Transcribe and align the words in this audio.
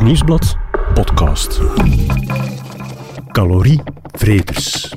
Het 0.00 0.08
Nieuwsblad 0.08 0.56
podcast. 0.94 1.58
Calorievreters. 3.32 4.92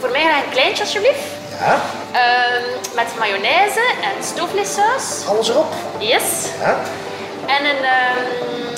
Voor 0.00 0.10
mij 0.10 0.20
graag 0.24 0.44
een 0.44 0.50
kleintje, 0.50 0.82
alsjeblieft. 0.82 1.18
Ja, 1.60 1.80
Ehm, 2.12 2.62
met 2.94 3.06
mayonaise 3.18 3.80
en 4.02 4.24
stoofvleessaus. 4.24 5.26
alles 5.28 5.48
erop. 5.48 5.72
Yes. 5.98 6.22
Ja, 6.60 6.76
En 7.46 7.64
een 7.64 7.84
um, 7.84 8.74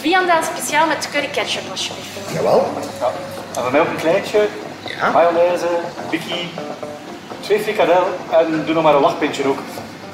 viandel 0.00 0.42
speciaal 0.54 0.86
met 0.86 1.08
curry 1.12 1.28
ketchup, 1.28 1.70
alsjeblieft. 1.70 2.08
jawel. 2.32 2.72
Ja. 3.00 3.06
En 3.56 3.62
voor 3.62 3.70
mij 3.72 3.80
ook 3.80 3.88
een 3.88 3.96
kleintje, 3.96 4.48
Ja. 4.98 5.10
mayonaise, 5.10 5.68
bikkie, 6.10 6.50
twee 7.40 7.60
frikadel 7.60 8.06
en 8.30 8.62
doe 8.66 8.74
nog 8.74 8.82
maar 8.82 8.94
een 8.94 9.00
lachpintje 9.00 9.46
ook. 9.48 9.58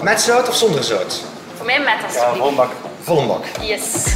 Met 0.01 0.21
zout 0.21 0.49
of 0.49 0.55
zonder 0.57 0.85
zout? 0.85 1.23
Voor 1.67 1.75
mij 1.75 1.85
met, 1.85 2.15
Ja, 2.15 2.21
alsjeblieft. 2.21 2.39
vol 2.39 2.55
bak. 2.55 2.71
Volle 3.03 3.27
bak. 3.27 3.45
Yes. 3.61 4.15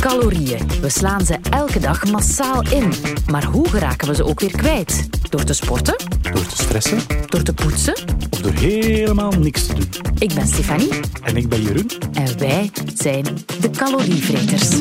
Calorieën. 0.00 0.58
We 0.80 0.88
slaan 0.88 1.24
ze 1.24 1.38
elke 1.50 1.78
dag 1.80 2.10
massaal 2.10 2.62
in. 2.62 2.92
Maar 3.26 3.44
hoe 3.44 3.68
geraken 3.68 4.08
we 4.08 4.14
ze 4.14 4.24
ook 4.24 4.40
weer 4.40 4.56
kwijt? 4.56 5.08
Door 5.28 5.44
te 5.44 5.52
sporten? 5.52 5.96
Door 6.32 6.46
te 6.46 6.56
stressen 6.56 6.98
Door 7.26 7.42
te 7.42 7.54
poetsen? 7.54 7.94
Door 8.42 8.52
helemaal 8.52 9.30
niks 9.32 9.66
te 9.66 9.74
doen. 9.74 9.88
Ik 10.18 10.34
ben 10.34 10.46
Stefanie 10.46 10.90
En 11.22 11.36
ik 11.36 11.48
ben 11.48 11.62
Jeroen. 11.62 11.90
en 12.12 12.38
wij 12.38 12.70
zijn 12.94 13.24
de 13.60 13.70
calorievreters. 13.70 14.80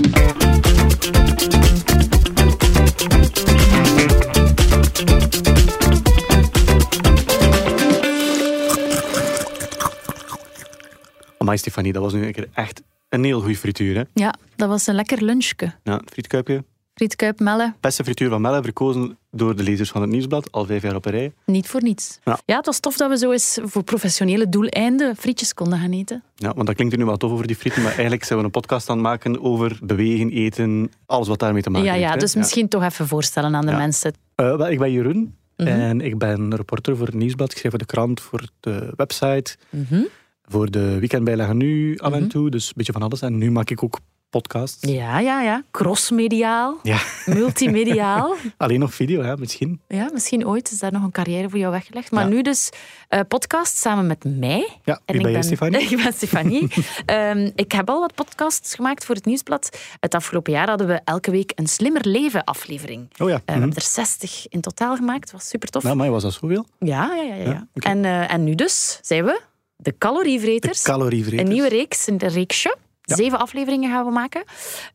Amai 11.37 11.57
Stefanie, 11.57 11.93
dat 11.93 12.01
was 12.03 12.13
nu 12.13 12.25
een 12.25 12.31
keer 12.33 12.47
echt 12.53 12.81
een 13.09 13.23
heel 13.23 13.39
goede 13.39 13.55
frituur. 13.55 13.95
Hè? 13.95 14.03
Ja, 14.13 14.33
dat 14.55 14.69
was 14.69 14.87
een 14.87 14.95
lekker 14.95 15.23
lunchje. 15.23 15.73
Ja, 15.83 16.01
frietkuipje. 16.05 16.63
Frietkuip, 17.03 17.39
mellen, 17.39 17.75
Beste 17.79 18.03
frituur 18.03 18.29
van 18.29 18.41
Melle, 18.41 18.61
verkozen 18.63 19.17
door 19.31 19.55
de 19.55 19.63
lezers 19.63 19.89
van 19.89 20.01
het 20.01 20.09
Nieuwsblad. 20.09 20.51
Al 20.51 20.65
vijf 20.65 20.81
jaar 20.81 20.95
op 20.95 21.05
een 21.05 21.11
rij. 21.11 21.31
niet 21.45 21.67
voor 21.67 21.83
niets. 21.83 22.19
Ja. 22.23 22.39
Ja, 22.45 22.55
het 22.57 22.65
was 22.65 22.79
tof 22.79 22.97
dat 22.97 23.09
we 23.09 23.17
zo 23.17 23.31
eens 23.31 23.59
voor 23.63 23.83
professionele 23.83 24.49
doeleinden 24.49 25.15
frietjes 25.15 25.53
konden 25.53 25.79
gaan 25.79 25.91
eten. 25.91 26.23
Ja, 26.35 26.53
want 26.53 26.67
dat 26.67 26.75
klinkt 26.75 26.97
nu 26.97 27.05
wel 27.05 27.17
tof 27.17 27.31
over 27.31 27.47
die 27.47 27.55
frieten, 27.55 27.81
maar 27.81 27.91
eigenlijk 27.91 28.23
zijn 28.23 28.39
we 28.39 28.45
een 28.45 28.51
podcast 28.51 28.89
aan 28.89 28.95
het 28.95 29.05
maken 29.05 29.41
over 29.43 29.79
bewegen, 29.81 30.29
eten, 30.29 30.91
alles 31.05 31.27
wat 31.27 31.39
daarmee 31.39 31.61
te 31.61 31.69
maken 31.69 31.85
Ja, 31.87 31.93
heeft. 31.93 32.05
ja, 32.05 32.11
hè. 32.13 32.17
dus 32.17 32.35
misschien 32.35 32.67
toch 32.67 32.83
even 32.83 33.07
voorstellen 33.07 33.55
aan 33.55 33.65
de 33.65 33.71
Ja. 33.71 33.77
mensen. 33.77 34.13
Eh, 34.35 34.55
wel, 34.55 34.69
ik 34.69 34.79
ben 34.79 34.91
Jeroen 34.91 35.35
Mhm. 35.57 35.67
en 35.67 36.01
ik 36.01 36.17
ben 36.17 36.55
reporter 36.55 36.97
voor 36.97 37.05
het 37.05 37.15
Nieuwsblad. 37.15 37.51
Ik 37.51 37.57
schrijf 37.57 37.69
voor 37.69 37.79
de 37.85 37.93
krant, 37.93 38.21
voor 38.21 38.49
de 38.59 38.93
website, 38.95 39.55
Mhm. 39.69 40.01
voor 40.43 40.71
de 40.71 40.99
weekendbijlagen 40.99 41.57
nu 41.57 41.97
af 41.97 42.13
en 42.13 42.19
Mhm. 42.19 42.29
toe. 42.29 42.49
Dus 42.49 42.67
een 42.67 42.73
beetje 42.75 42.91
van 42.93 43.01
alles. 43.01 43.21
En 43.21 43.37
nu 43.37 43.51
maak 43.51 43.69
ik 43.69 43.83
ook 43.83 43.99
podcasts. 44.29 44.89
Ja, 44.91 45.19
ja, 45.19 45.41
ja. 45.41 45.63
Crossmediaal, 45.71 46.79
Ja, 46.83 46.99
multimediaal. 47.25 48.35
alleen 48.57 48.79
nog 48.79 48.93
video, 48.93 49.21
hè, 49.21 49.37
misschien. 49.37 49.81
Ja, 49.87 50.09
misschien 50.13 50.47
ooit 50.47 50.71
is 50.71 50.79
daar 50.79 50.91
nog 50.91 51.03
een 51.03 51.11
carrière 51.11 51.49
voor 51.49 51.59
jou 51.59 51.71
weggelegd. 51.71 52.11
Maar 52.11 52.23
Ja. 52.23 52.29
nu 52.29 52.41
dus 52.41 52.69
eh, 53.07 53.19
podcast 53.27 53.77
samen 53.77 54.07
met 54.07 54.23
mij. 54.23 54.67
Ja, 54.83 54.93
En 55.05 55.13
wie 55.13 55.21
ben 55.21 55.25
ik 55.25 55.35
jij, 55.35 55.41
Stefanie? 55.43 55.79
Ik 55.89 56.03
ben 56.03 56.13
Stefanie. 56.13 56.67
Ehm, 57.05 57.49
ik 57.55 57.71
heb 57.71 57.89
al 57.89 57.99
wat 57.99 58.15
podcasts 58.15 58.75
gemaakt 58.75 59.05
voor 59.05 59.15
het 59.15 59.25
Nieuwsblad. 59.25 59.77
Het 59.99 60.15
afgelopen 60.15 60.53
jaar 60.53 60.67
hadden 60.69 60.87
we 60.87 61.01
elke 61.03 61.31
week 61.31 61.51
een 61.55 61.67
Slimmer 61.67 62.07
Leven 62.07 62.43
aflevering. 62.43 63.07
Oh 63.17 63.29
ja. 63.29 63.35
Eh, 63.35 63.41
we 63.45 63.51
mhm. 63.51 63.59
hebben 63.59 63.77
er 63.77 63.89
60 63.89 64.47
in 64.47 64.61
totaal 64.61 64.95
gemaakt. 64.95 65.31
was 65.31 65.47
super 65.47 65.69
tof. 65.69 65.83
Nou, 65.83 65.95
maar 65.95 66.11
was 66.11 66.23
dat 66.23 66.33
zoveel? 66.33 66.65
Ja, 66.79 67.15
ja, 67.15 67.33
ja. 67.35 67.43
ja. 67.43 67.67
En, 67.73 68.05
eh, 68.05 68.33
en 68.33 68.43
nu 68.43 68.55
dus 68.55 68.99
zijn 69.01 69.25
we 69.25 69.41
de 69.75 69.97
Calorievreters. 69.97 70.83
De 70.83 70.91
calorievreters. 70.91 71.41
Een 71.41 71.53
nieuwe 71.53 71.69
reeks, 71.69 72.07
een 72.07 72.17
reeksje. 72.17 72.75
Ja. 73.09 73.15
Zeven 73.15 73.39
afleveringen 73.39 73.91
gaan 73.91 74.05
we 74.05 74.11
maken. 74.11 74.43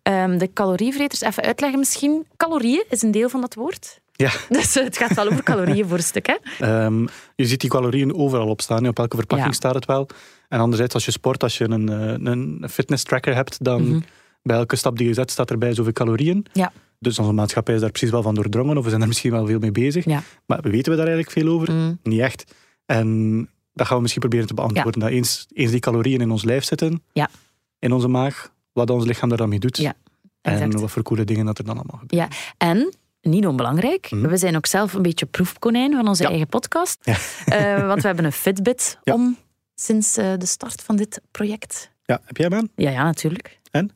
Ehm, 0.02 0.38
de 0.38 0.52
calorievreters, 0.52 1.20
even 1.20 1.42
uitleggen 1.42 1.78
misschien. 1.78 2.26
Calorieën 2.36 2.84
is 2.88 3.02
een 3.02 3.10
deel 3.10 3.28
van 3.28 3.40
dat 3.40 3.54
woord. 3.54 4.00
Ja. 4.12 4.30
Dus 4.48 4.76
eh, 4.76 4.84
het 4.84 4.96
gaat 4.96 5.14
wel 5.14 5.26
over 5.26 5.42
calorieën 5.42 5.88
voor 5.88 5.96
een 5.96 6.02
stuk. 6.02 6.26
Hè? 6.26 6.34
Ehm, 6.66 7.06
je 7.36 7.46
ziet 7.46 7.60
die 7.60 7.70
calorieën 7.70 8.14
overal 8.14 8.48
op 8.48 8.60
staan. 8.60 8.88
Op 8.88 8.98
elke 8.98 9.16
verpakking 9.16 9.48
Ja. 9.50 9.56
staat 9.56 9.74
het 9.74 9.84
wel. 9.86 10.08
En 10.48 10.60
anderzijds, 10.60 10.94
als 10.94 11.04
je 11.04 11.10
sport, 11.10 11.42
als 11.42 11.58
je 11.58 11.68
een, 11.70 11.88
eh, 11.88 12.32
een 12.32 12.64
fitness 12.70 13.04
tracker 13.04 13.34
hebt, 13.34 13.64
dan 13.64 13.88
Mhm. 13.88 14.00
bij 14.42 14.56
elke 14.56 14.76
stap 14.76 14.98
die 14.98 15.06
je 15.06 15.14
zet, 15.14 15.30
staat 15.30 15.50
erbij 15.50 15.74
zoveel 15.74 15.92
calorieën. 15.92 16.46
Ja. 16.52 16.72
Dus 16.98 17.18
onze 17.18 17.32
maatschappij 17.32 17.74
is 17.74 17.80
daar 17.80 17.90
precies 17.90 18.10
wel 18.10 18.22
van 18.22 18.34
doordrongen, 18.34 18.76
of 18.76 18.82
we 18.84 18.88
zijn 18.88 19.02
er 19.02 19.08
misschien 19.08 19.30
wel 19.30 19.46
veel 19.46 19.58
mee 19.58 19.70
bezig. 19.70 20.04
Ja. 20.04 20.22
Maar 20.46 20.60
weten 20.62 20.90
we 20.92 20.98
daar 20.98 21.06
eigenlijk 21.06 21.30
veel 21.30 21.48
over? 21.54 21.72
Mm. 21.72 21.98
Niet 22.02 22.20
echt. 22.20 22.44
En 22.86 23.38
dat 23.72 23.86
gaan 23.86 23.96
we 23.96 24.02
misschien 24.02 24.22
proberen 24.22 24.46
te 24.46 24.54
beantwoorden. 24.54 25.00
Dat 25.00 25.10
eens, 25.10 25.46
eens 25.52 25.70
die 25.70 25.80
calorieën 25.80 26.20
in 26.20 26.30
ons 26.30 26.44
lijf 26.44 26.64
zitten, 26.64 27.02
Ja. 27.12 27.28
In 27.84 27.92
onze 27.92 28.08
maag, 28.08 28.52
wat 28.72 28.90
ons 28.90 29.04
lichaam 29.04 29.30
er 29.30 29.36
dan 29.36 29.48
mee 29.48 29.58
doet. 29.58 29.76
Ja, 29.76 29.94
en 30.40 30.80
wat 30.80 30.90
voor 30.90 31.02
coole 31.02 31.24
dingen 31.24 31.46
dat 31.46 31.58
er 31.58 31.64
dan 31.64 31.74
allemaal 31.76 31.98
gebeuren. 32.00 32.28
Ja, 32.30 32.36
en 32.56 32.94
niet 33.20 33.46
onbelangrijk, 33.46 34.10
Mhm. 34.10 34.28
we 34.28 34.36
zijn 34.36 34.56
ook 34.56 34.66
zelf 34.66 34.92
een 34.92 35.02
beetje 35.02 35.26
proefkonijn 35.26 35.92
van 35.92 36.08
onze 36.08 36.22
Ja. 36.22 36.28
eigen 36.28 36.46
podcast. 36.48 36.98
Ja. 37.02 37.16
Eh, 37.76 37.86
want 37.86 38.00
we 38.00 38.06
hebben 38.06 38.24
een 38.24 38.32
Fitbit 38.32 38.98
Ja. 39.02 39.14
om 39.14 39.36
sinds 39.74 40.16
eh, 40.16 40.32
de 40.38 40.46
start 40.46 40.82
van 40.82 40.96
dit 40.96 41.20
project. 41.30 41.90
Ja, 42.04 42.20
heb 42.24 42.36
jij 42.36 42.46
hem 42.50 42.58
aan? 42.58 42.68
Ja, 42.74 42.90
ja, 42.90 43.02
natuurlijk. 43.04 43.60
En? 43.70 43.90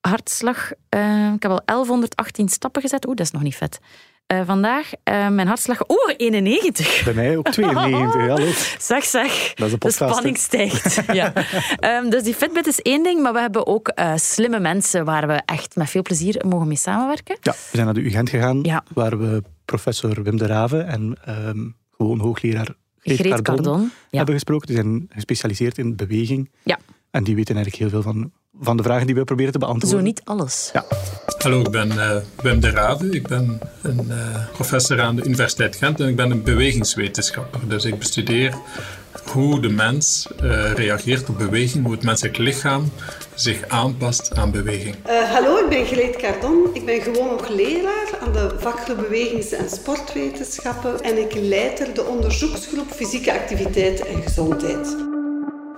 Hartslag, 0.00 0.72
eh, 0.88 1.32
ik 1.34 1.42
heb 1.42 1.52
al 1.52 1.62
1118 1.64 2.48
stappen 2.48 2.82
gezet. 2.82 3.06
Oeh, 3.06 3.16
dat 3.16 3.26
is 3.26 3.32
nog 3.32 3.42
niet 3.42 3.56
vet. 3.56 3.78
Eh, 4.26 4.40
vandaag, 4.46 4.90
eh, 5.02 5.28
mijn 5.28 5.46
hartslag, 5.46 5.80
oeh, 5.90 6.14
91. 6.16 7.04
Bij 7.04 7.14
mij 7.14 7.36
ook 7.36 7.48
92. 7.48 8.28
Hallo. 8.28 8.50
Zeg, 8.78 9.04
zeg. 9.04 9.54
Dat 9.54 9.66
is 9.66 9.72
een 9.72 9.78
De 9.78 9.88
podcast. 9.88 9.98
hè. 9.98 10.08
spanning 10.08 10.36
stijgt. 10.38 11.00
ja. 11.20 11.32
Ehm, 11.78 12.08
dus 12.10 12.22
die 12.22 12.34
Fitbit 12.34 12.66
is 12.66 12.80
één 12.82 13.02
ding, 13.02 13.22
maar 13.22 13.32
we 13.32 13.40
hebben 13.40 13.66
ook 13.66 13.88
eh, 13.88 14.12
slimme 14.16 14.60
mensen 14.60 15.04
waar 15.04 15.26
we 15.26 15.42
echt 15.44 15.76
met 15.76 15.90
veel 15.90 16.02
plezier 16.02 16.42
mogen 16.48 16.66
mee 16.68 16.76
samenwerken. 16.76 17.36
Ja, 17.40 17.52
we 17.52 17.58
zijn 17.72 17.84
naar 17.84 17.94
de 17.94 18.00
UGent 18.04 18.30
gegaan, 18.30 18.60
Ja. 18.62 18.84
waar 18.94 19.18
we 19.18 19.42
professor 19.64 20.22
Wim 20.22 20.36
de 20.36 20.46
Raven 20.46 20.86
en 20.86 21.16
ehm, 21.24 21.68
gewoon 21.96 22.18
hoogleraar 22.20 22.74
Greet, 22.98 23.18
Greet 23.18 23.32
Cardon, 23.32 23.54
Cardon. 23.64 23.80
Ja. 24.10 24.16
hebben 24.16 24.34
gesproken. 24.34 24.66
Die 24.66 24.76
zijn 24.76 25.06
gespecialiseerd 25.08 25.78
in 25.78 25.96
beweging. 25.96 26.50
Ja. 26.62 26.78
En 27.10 27.24
die 27.24 27.34
weten 27.34 27.54
eigenlijk 27.54 27.84
heel 27.92 28.02
veel 28.02 28.12
van, 28.12 28.32
van 28.60 28.76
de 28.76 28.82
vragen 28.82 29.06
die 29.06 29.14
we 29.14 29.24
proberen 29.24 29.52
te 29.52 29.58
beantwoorden. 29.58 29.98
Zo 29.98 30.04
niet 30.04 30.20
alles. 30.24 30.70
Ja. 30.72 30.84
Hallo, 31.38 31.60
ik 31.60 31.70
ben 31.70 31.90
eh, 31.90 32.16
Wim 32.42 32.60
de 32.60 32.70
Rave. 32.70 33.10
Ik 33.10 33.28
ben 33.28 33.60
een 33.82 34.10
eh, 34.10 34.16
professor 34.52 35.00
aan 35.00 35.16
de 35.16 35.24
Universiteit 35.24 35.76
Gent 35.76 36.00
en 36.00 36.08
ik 36.08 36.16
ben 36.16 36.30
een 36.30 36.42
bewegingswetenschapper. 36.42 37.60
Dus 37.68 37.84
ik 37.84 37.98
bestudeer 37.98 38.54
hoe 39.32 39.60
de 39.60 39.68
mens 39.68 40.28
eh, 40.40 40.72
reageert 40.72 41.28
op 41.28 41.38
beweging, 41.38 41.84
hoe 41.84 41.94
het 41.94 42.02
menselijk 42.02 42.38
lichaam 42.38 42.90
zich 43.34 43.68
aanpast 43.68 44.36
aan 44.36 44.50
beweging. 44.50 44.94
Eh, 45.02 45.32
hallo, 45.32 45.56
ik 45.56 45.68
ben 45.68 45.86
Geleed 45.86 46.16
Cardon. 46.16 46.68
Ik 46.72 46.84
ben 46.84 47.00
gewoon 47.00 47.28
nog 47.28 47.48
leraar 47.48 48.08
aan 48.20 48.32
de 48.32 48.54
vakgroep 48.58 48.96
Bewegings- 48.96 49.52
en 49.52 49.70
Sportwetenschappen 49.70 51.00
en 51.02 51.18
ik 51.18 51.34
leid 51.34 51.80
er 51.80 51.94
de 51.94 52.04
onderzoeksgroep 52.04 52.90
Fysieke 52.90 53.32
Activiteit 53.32 54.06
en 54.06 54.22
Gezondheid. 54.22 55.15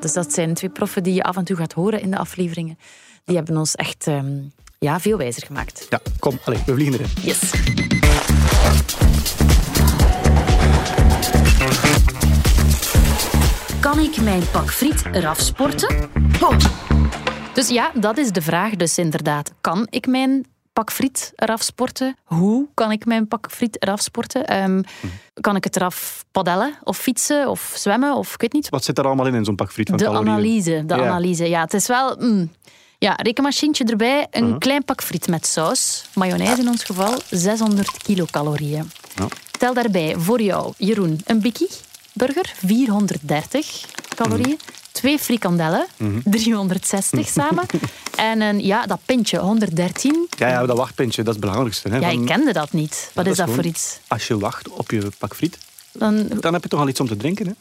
Dus 0.01 0.13
dat 0.13 0.33
zijn 0.33 0.55
twee 0.55 0.71
proffen 0.71 1.03
die 1.03 1.15
je 1.15 1.23
af 1.23 1.37
en 1.37 1.45
toe 1.45 1.57
gaat 1.57 1.73
horen 1.73 2.01
in 2.01 2.11
de 2.11 2.19
afleveringen. 2.19 2.79
Die 3.25 3.37
hebben 3.37 3.57
ons 3.57 3.75
echt 3.75 4.07
ehm, 4.07 4.37
ja, 4.79 5.01
veel 5.01 5.17
wijzer 5.17 5.47
gemaakt. 5.47 5.87
Ja, 5.91 6.01
kom, 6.19 6.39
allez, 6.45 6.65
we 6.65 6.75
vliegen 6.75 6.95
erin. 6.95 7.11
Yes. 7.23 7.51
Kan 13.81 13.99
ik 13.99 14.21
mijn 14.21 14.43
pak 14.51 14.71
friet 14.71 15.05
eraf 15.13 15.41
sporten? 15.41 16.11
Dus 17.55 17.69
ja, 17.69 17.91
dat 17.95 18.19
is 18.19 18.31
de 18.31 18.43
vraag 18.43 18.77
dus 18.77 18.99
inderdaad. 18.99 19.53
Kan 19.61 19.87
ik 19.91 20.07
mijn 20.07 20.47
pak 20.79 20.93
friet 20.93 21.33
eraf 21.37 21.63
sporten? 21.63 22.17
Hoe 22.25 22.67
kan 22.75 22.93
ik 22.93 23.05
mijn 23.07 23.29
pak 23.29 23.47
friet 23.51 23.83
eraf 23.83 24.01
sporten? 24.01 24.47
Ehm, 24.47 24.83
Kan 25.41 25.57
ik 25.57 25.65
het 25.65 25.77
eraf 25.77 26.25
padellen 26.33 26.75
of 26.85 26.99
fietsen 26.99 27.49
of 27.51 27.73
zwemmen 27.77 28.15
of 28.15 28.35
ik 28.35 28.41
weet 28.41 28.53
niet. 28.53 28.69
Wat 28.69 28.85
zit 28.85 28.99
er 28.99 29.05
allemaal 29.07 29.27
in, 29.27 29.35
in 29.35 29.45
zo'n 29.45 29.55
pak 29.55 29.73
friet 29.73 29.89
van 29.89 29.99
De 29.99 30.05
calorieën? 30.05 30.33
analyse, 30.33 30.83
de 30.87 30.95
Ja. 30.95 31.07
analyse. 31.09 31.49
Ja, 31.49 31.61
het 31.61 31.75
is 31.75 31.87
wel... 31.87 32.17
mm, 32.19 32.53
ja, 32.99 33.13
rekenmachientje 33.23 33.85
erbij, 33.85 34.27
een 34.31 34.49
Mhm. 34.49 34.59
klein 34.59 34.85
pak 34.85 35.03
friet 35.03 35.29
met 35.29 35.47
saus, 35.47 36.05
mayonaise 36.15 36.61
in 36.61 36.69
ons 36.69 36.85
geval, 36.85 37.15
600 37.31 38.03
kilocalorieën. 38.03 38.91
Ja. 39.15 39.27
Tel 39.59 39.75
daarbij 39.75 40.15
voor 40.19 40.41
jou, 40.41 40.73
Jeroen, 40.77 41.21
een 41.25 41.41
bikkie 41.41 41.69
burger, 42.19 42.53
430 42.67 43.85
calorieën. 44.15 44.49
Mhm. 44.49 44.77
Twee 44.93 45.19
frikandellen, 45.19 45.87
360 46.25 47.29
samen. 47.29 47.65
En 48.17 48.41
een, 48.41 48.65
ja, 48.65 48.87
dat 48.87 48.99
pintje, 49.05 49.39
113. 49.39 50.27
Ja, 50.39 50.49
ja, 50.49 50.67
dat 50.67 50.77
wachtpintje, 50.77 51.23
dat 51.23 51.35
is 51.35 51.41
het 51.41 51.41
belangrijkste. 51.41 51.89
Hè, 51.89 51.97
Ja, 51.97 52.11
van- 52.11 52.21
ik 52.21 52.27
kende 52.27 52.53
dat 52.53 52.73
niet. 52.73 53.11
Wat 53.15 53.27
is 53.27 53.37
dat 53.37 53.49
is 53.49 53.55
voor 53.55 53.65
iets? 53.65 53.99
Als 54.07 54.27
je 54.27 54.39
wacht 54.39 54.69
op 54.69 54.91
je 54.91 55.09
pak 55.19 55.35
friet, 55.35 55.59
Dan, 55.93 56.29
dan 56.41 56.53
heb 56.53 56.63
je 56.63 56.69
toch 56.69 56.81
al 56.81 56.89
iets 56.89 57.01
om 57.01 57.07
te 57.09 57.17
drinken. 57.17 57.47
Hè? 57.47 57.53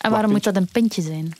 en 0.00 0.10
waarom 0.10 0.30
moet 0.30 0.44
dat 0.44 0.56
een 0.56 0.68
pintje 0.72 1.02
zijn? 1.02 1.32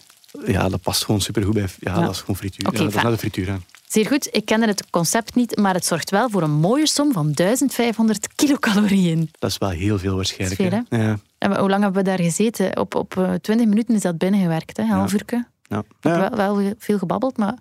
Ja, 0.47 0.69
dat 0.69 0.81
past 0.83 1.05
gewoon 1.05 1.21
supergoed 1.21 1.55
bij... 1.55 1.67
Ja, 1.79 1.95
Ja. 1.95 2.01
dat 2.01 2.11
is 2.11 2.21
gewoon 2.21 2.37
frituur. 2.37 2.67
Oké, 2.69 2.77
ja, 2.79 2.85
dat 2.85 2.95
is 2.95 3.03
naar 3.03 3.13
de 3.13 3.19
frituur 3.19 3.51
aan. 3.51 3.65
Zeer 3.89 4.07
goed, 4.07 4.29
ik 4.33 4.45
kende 4.45 4.67
het 4.67 4.91
concept 4.91 5.35
niet, 5.35 5.57
maar 5.57 5.75
het 5.75 5.87
zorgt 5.87 6.11
wel 6.11 6.31
voor 6.31 6.43
een 6.43 6.51
mooie 6.51 6.87
som 6.87 7.13
van 7.13 7.33
1500 7.35 8.29
kilocalorieën. 8.35 9.31
Dat 9.39 9.51
is 9.51 9.59
wel 9.59 9.69
heel 9.69 9.99
veel 9.99 10.17
waarschijnlijk. 10.17 10.61
Hè? 10.89 10.97
Ja. 11.03 11.19
En 11.45 11.59
hoe 11.59 11.69
lang 11.69 11.83
hebben 11.83 12.03
we 12.05 12.09
daar 12.09 12.21
gezeten? 12.21 12.79
Op, 12.79 12.95
op 12.95 13.17
eh, 13.19 13.33
20 13.41 13.67
minuten 13.67 13.95
is 13.95 14.01
dat 14.01 14.19
binnengewerkt, 14.19 14.77
hè? 14.77 14.83
een 14.83 14.89
half. 14.89 15.13
Ja. 15.27 15.83
Ja. 16.01 16.31
wel, 16.31 16.31
wel 16.57 16.73
veel 16.79 16.99
gebabbeld, 16.99 17.37
maar... 17.37 17.55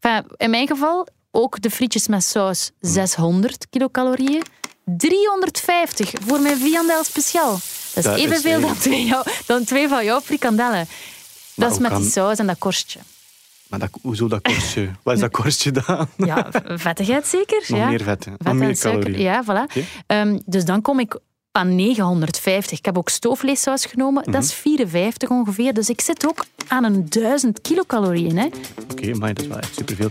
Enfin, 0.00 0.30
in 0.36 0.50
mijn 0.50 0.66
geval, 0.66 1.06
ook 1.30 1.60
de 1.60 1.70
frietjes 1.70 2.08
met 2.08 2.24
saus, 2.24 2.70
600 2.80 3.66
kilocalorieën. 3.70 4.42
350 4.84 6.12
voor 6.26 6.40
mijn 6.40 6.56
viandel 6.56 7.04
speciaal. 7.04 7.50
Dat 7.50 7.60
is 7.94 8.02
Dat 8.04 8.16
is 8.16 8.24
evenveel 8.24 8.60
dan, 8.60 8.78
twee, 8.78 9.04
jou- 9.06 9.24
dan 9.46 9.64
twee 9.64 9.88
van 9.88 10.04
jouw 10.04 10.20
frikandellen. 10.20 10.86
Dat 11.54 11.72
is 11.72 11.78
met 11.78 11.90
kan- 11.90 12.00
die 12.00 12.10
saus 12.10 12.38
en 12.38 12.46
dat 12.46 12.58
korstje. 12.58 12.98
Maar 13.68 13.78
dat, 13.78 13.90
hoezo 14.02 14.28
dat 14.28 14.42
korstje? 14.42 14.90
Wat 15.02 15.14
is 15.14 15.20
dat 15.20 15.30
korstje 15.30 15.70
dan? 15.70 16.08
Ja, 16.16 16.46
vettigheid 16.66 17.26
zeker. 17.26 17.64
Nog 17.68 17.78
ja. 17.78 17.88
meer 17.88 18.02
vet, 18.02 18.24
hè? 18.24 18.30
Vet 18.30 18.42
Nog 18.42 18.52
en 18.52 18.58
meer 18.58 18.76
suiker. 18.76 19.02
calorieën. 19.02 19.30
Ja, 19.30 19.44
voilà. 19.44 19.82
Ehm, 20.06 20.38
dus 20.44 20.64
dan 20.64 20.82
kom 20.82 21.00
ik 21.00 21.18
aan 21.56 21.74
950. 21.74 22.78
Ik 22.78 22.84
heb 22.84 22.98
ook 22.98 23.08
stoofvleessaus 23.08 23.84
genomen. 23.84 24.22
Dat 24.24 24.34
Mhm. 24.34 24.42
is 24.42 24.52
54 24.54 25.28
ongeveer. 25.30 25.74
Dus 25.74 25.88
ik 25.88 26.00
zit 26.00 26.26
ook 26.26 26.44
aan 26.68 26.84
een 26.84 27.08
1000 27.08 27.60
kilocalorieën. 27.60 28.36
Hè. 28.38 28.46
Oké, 28.92 29.14
maar 29.14 29.34
dat 29.34 29.42
is 29.42 29.48
wel 29.48 29.58
echt 29.58 29.74
superveel. 29.74 30.08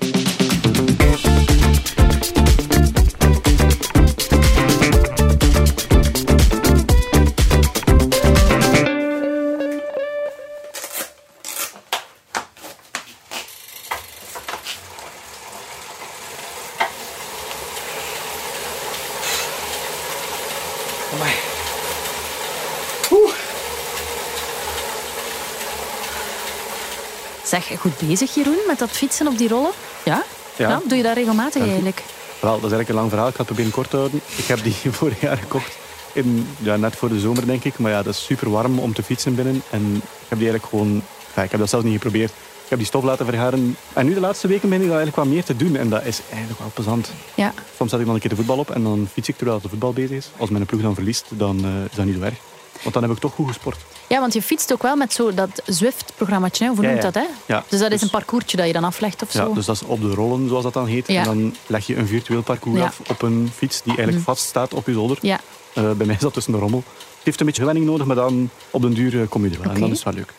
Zeg, 27.56 27.80
goed 27.80 27.98
bezig 28.08 28.36
Jeroen 28.36 28.58
met 28.68 28.80
dat 28.80 28.90
fietsen 28.90 29.28
op 29.28 29.38
die 29.38 29.48
rollen? 29.48 29.72
Ja? 30.06 30.24
Ja. 30.58 30.82
doe 30.86 30.98
je 30.98 31.04
dat 31.04 31.16
regelmatig 31.16 31.62
Ja, 31.62 31.68
eigenlijk? 31.68 32.04
Wel, 32.40 32.60
dat 32.60 32.72
is 32.72 32.76
eigenlijk 32.76 32.90
een 32.90 32.96
lang 32.96 33.10
verhaal. 33.10 33.28
Ik 33.28 33.34
ga 33.34 33.38
het 33.38 33.48
proberen 33.48 33.72
kort 33.72 33.90
te 33.90 33.96
houden. 33.96 34.22
Ik 34.36 34.46
heb 34.46 34.64
die 34.64 34.74
vorig 35.00 35.22
jaar 35.22 35.38
gekocht. 35.38 35.78
In, 36.14 36.48
ja, 36.58 36.76
net 36.76 36.96
voor 36.96 37.10
de 37.10 37.20
zomer, 37.20 37.46
denk 37.46 37.64
ik. 37.64 37.78
Maar 37.78 37.92
ja, 37.92 38.04
dat 38.04 38.14
is 38.14 38.26
super 38.26 38.50
warm 38.50 38.80
om 38.80 38.94
te 38.94 39.04
fietsen 39.04 39.36
binnen. 39.36 39.62
En 39.70 39.96
ik 39.96 40.28
heb 40.28 40.40
die 40.40 40.50
eigenlijk 40.50 40.66
gewoon... 40.66 41.04
Ja, 41.36 41.44
ik 41.44 41.52
heb 41.52 41.60
dat 41.60 41.70
zelf 41.70 41.84
niet 41.84 41.94
geprobeerd. 41.94 42.30
Ik 42.64 42.70
heb 42.70 42.78
die 42.78 42.88
stof 42.88 43.04
laten 43.04 43.26
vergaren. 43.26 43.78
En 43.94 44.06
nu 44.06 44.14
de 44.14 44.20
laatste 44.20 44.48
weken 44.48 44.70
ben 44.70 44.82
ik 44.82 44.88
daar 44.88 44.98
eigenlijk 44.98 45.28
wat 45.28 45.34
meer 45.34 45.44
te 45.44 45.56
doen. 45.56 45.76
En 45.76 45.90
dat 45.90 46.06
is 46.06 46.22
eigenlijk 46.30 46.60
wel 46.60 46.72
plezant. 46.74 47.12
Ja. 47.36 47.54
Soms 47.78 47.90
zet 47.90 48.00
ik 48.00 48.06
dan 48.06 48.16
een 48.16 48.22
keer 48.22 48.30
de 48.30 48.36
voetbal 48.36 48.58
op 48.58 48.70
en 48.70 48.84
dan 48.84 49.08
fiets 49.12 49.30
ik 49.30 49.38
terwijl 49.38 49.62
de 49.62 49.70
voetbal 49.70 49.94
bezig 49.94 50.18
is. 50.18 50.30
Als 50.38 50.50
mijn 50.50 50.66
ploeg 50.66 50.82
dan 50.82 50.94
verliest, 50.94 51.26
dan 51.30 51.66
eh, 51.66 51.72
is 51.90 51.96
dat 51.96 52.06
niet 52.06 52.16
zo 52.16 52.22
erg. 52.22 52.38
Want 52.82 52.94
dan 52.94 53.04
heb 53.04 53.12
ik 53.12 53.18
toch 53.20 53.34
goed 53.34 53.48
gesport. 53.48 53.78
ja, 54.08 54.20
want 54.20 54.34
je 54.34 54.42
fietst 54.42 54.74
ook 54.74 54.82
wel 54.82 54.96
met 54.96 55.14
zo 55.14 55.34
dat 55.34 55.62
Zwift-programmaatje. 55.66 56.64
hè? 56.66 56.72
Hoe 56.72 56.82
Ja, 56.84 56.90
noemt 56.90 57.04
ja. 57.04 57.12
dat? 57.12 57.24
Hè? 57.24 57.30
Ja, 57.54 57.64
dus 57.70 57.80
dat 57.80 57.88
is 57.92 57.94
dus- 57.94 58.02
een 58.02 58.10
parcoursje 58.10 58.58
dat 58.58 58.68
je 58.68 58.74
dan 58.74 58.84
aflegt 58.84 59.22
of 59.22 59.34
Ja, 59.34 59.46
zo. 59.46 59.54
dus 59.54 59.66
dat 59.66 59.76
is 59.76 59.82
op 59.84 60.02
de 60.02 60.14
rollen, 60.14 60.48
zoals 60.48 60.64
dat 60.64 60.74
dan 60.74 60.88
heet. 60.88 61.08
Ja. 61.08 61.20
En 61.20 61.26
dan 61.26 61.56
leg 61.68 61.88
je 61.88 61.96
een 61.96 62.08
virtueel 62.08 62.42
parcours 62.44 62.80
Ja. 62.80 62.86
af 62.86 63.00
op 63.10 63.22
een 63.22 63.50
fiets 63.56 63.82
die 63.82 63.96
eigenlijk 63.96 64.26
vast 64.26 64.46
staat 64.46 64.74
op 64.74 64.86
je 64.86 64.94
zolder. 64.94 65.18
Ja. 65.22 65.40
Eh, 65.74 65.92
bij 65.92 66.06
mij 66.06 66.16
is 66.16 66.22
dat 66.22 66.34
tussen 66.34 66.52
de 66.54 66.60
rommel. 66.60 66.84
Het 66.88 67.24
heeft 67.34 67.40
een 67.40 67.46
beetje 67.46 67.62
gewenning 67.62 67.86
nodig, 67.92 68.06
maar 68.06 68.16
dan 68.16 68.50
op 68.70 68.82
den 68.82 68.94
duur 68.94 69.22
eh, 69.22 69.28
kom 69.30 69.44
je 69.46 69.50
er 69.56 69.62
wel. 69.62 69.72
En 69.74 69.80
dat 69.80 69.90
is 69.92 70.04
wel 70.04 70.14
leuk. 70.14 70.34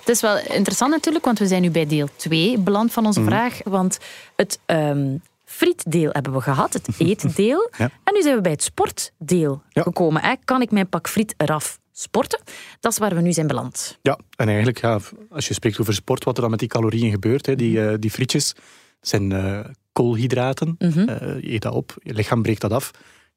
Het 0.00 0.08
is 0.08 0.20
wel 0.20 0.38
interessant 0.38 0.90
natuurlijk, 0.92 1.24
want 1.24 1.38
we 1.38 1.46
zijn 1.46 1.62
nu 1.62 1.70
bij 1.70 1.86
deel 1.86 2.08
2 2.16 2.58
beland 2.58 2.92
van 2.92 3.02
Mhm. 3.02 3.12
onze 3.18 3.30
vraag. 3.30 3.58
Want 3.64 3.98
het 4.36 4.58
ehm, 4.66 5.14
frietdeel 5.50 6.10
hebben 6.12 6.32
we 6.32 6.40
gehad, 6.40 6.72
het 6.72 6.88
eetdeel. 6.98 7.70
Ja. 7.78 7.90
En 8.04 8.14
nu 8.14 8.22
zijn 8.22 8.34
we 8.36 8.40
bij 8.40 8.52
het 8.52 8.62
sportdeel 8.62 9.62
Ja. 9.68 9.82
gekomen. 9.82 10.22
Hè. 10.22 10.34
Kan 10.44 10.62
ik 10.62 10.70
mijn 10.70 10.88
pak 10.88 11.08
friet 11.08 11.34
eraf 11.36 11.78
sporten? 11.92 12.40
Dat 12.80 12.92
is 12.92 12.98
waar 12.98 13.14
we 13.14 13.20
nu 13.20 13.32
zijn 13.32 13.46
beland. 13.46 13.98
Ja, 14.02 14.18
en 14.36 14.46
eigenlijk, 14.46 14.80
ja, 14.80 14.98
als 15.30 15.48
je 15.48 15.54
spreekt 15.54 15.80
over 15.80 15.94
sport, 15.94 16.24
wat 16.24 16.34
er 16.36 16.40
dan 16.42 16.50
met 16.50 16.58
die 16.60 16.68
calorieën 16.68 17.10
gebeurt, 17.10 17.46
hè, 17.46 17.56
die, 17.56 17.86
eh, 17.88 17.94
die 17.98 18.10
frietjes, 18.10 18.54
zijn 19.00 19.32
eh, 19.32 19.60
koolhydraten. 19.92 20.74
Mhm. 20.78 21.08
Eh, 21.08 21.40
je 21.42 21.52
eet 21.52 21.62
dat 21.62 21.72
op, 21.74 21.94
je 22.02 22.14
lichaam 22.14 22.42
breekt 22.42 22.60
dat 22.60 22.72
af. 22.72 22.90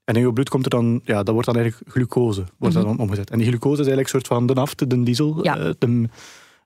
En 0.04 0.16
in 0.16 0.22
je 0.22 0.34
bloed 0.34 0.50
komt 0.50 0.64
er 0.64 0.70
dan, 0.70 1.02
ja, 1.04 1.24
dat 1.24 1.34
wordt 1.34 1.46
dan 1.46 1.56
eigenlijk 1.58 1.92
glucose 1.92 2.44
wordt 2.58 2.76
dat 2.76 2.84
dan 2.84 3.00
omgezet. 3.00 3.30
En 3.30 3.38
die 3.38 3.48
glucose 3.48 3.82
is 3.82 3.88
eigenlijk 3.88 4.14
een 4.14 4.20
soort 4.20 4.28
van 4.28 4.46
de 4.48 4.54
naft, 4.54 4.90
de 4.90 5.04
diesel. 5.04 5.34
Mhm. 5.34 5.44
Ja. 5.44 5.74
de, 5.80 6.10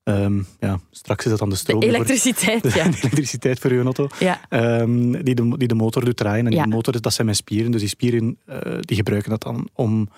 ehm, 0.04 0.42
ja, 0.60 0.80
straks 0.92 1.24
is 1.24 1.30
dat 1.30 1.40
dan 1.40 1.50
de 1.50 1.56
De 1.56 1.62
stroom. 1.62 1.82
voor- 1.82 1.90
elektriciteit, 1.90 2.64
ja. 2.74 2.84
de 2.84 2.98
elektriciteit 2.98 3.60
voor 3.60 3.74
je 3.74 3.82
auto. 3.84 4.08
ja. 4.20 4.40
Ehm, 4.50 5.12
die, 5.24 5.36
de, 5.36 5.58
die 5.58 5.68
de 5.68 5.76
motor 5.76 6.06
doet 6.06 6.18
draaien. 6.18 6.46
En 6.46 6.52
Ja. 6.52 6.64
die 6.64 6.74
motor, 6.74 7.02
dat 7.02 7.14
zijn 7.14 7.26
mijn 7.26 7.38
spieren. 7.38 7.72
Dus 7.72 7.80
die 7.82 7.90
spieren 7.90 8.38
eh, 8.46 8.60
die 8.80 8.96
gebruiken 8.98 9.30
dat 9.30 9.42
dan 9.42 9.68
om 9.74 10.10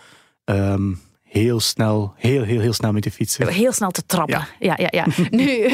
ehm, 0.43 0.93
heel 1.23 1.59
snel, 1.59 2.13
heel, 2.15 2.43
heel, 2.43 2.59
heel 2.59 2.73
snel 2.73 2.91
met 2.91 3.01
te 3.03 3.11
fietsen. 3.11 3.47
Heel 3.47 3.71
snel 3.71 3.91
te 3.91 4.05
trappen. 4.05 4.47
Ja. 4.59 4.77
Ja, 4.77 4.87
ja, 4.91 5.05
nu, 5.29 5.69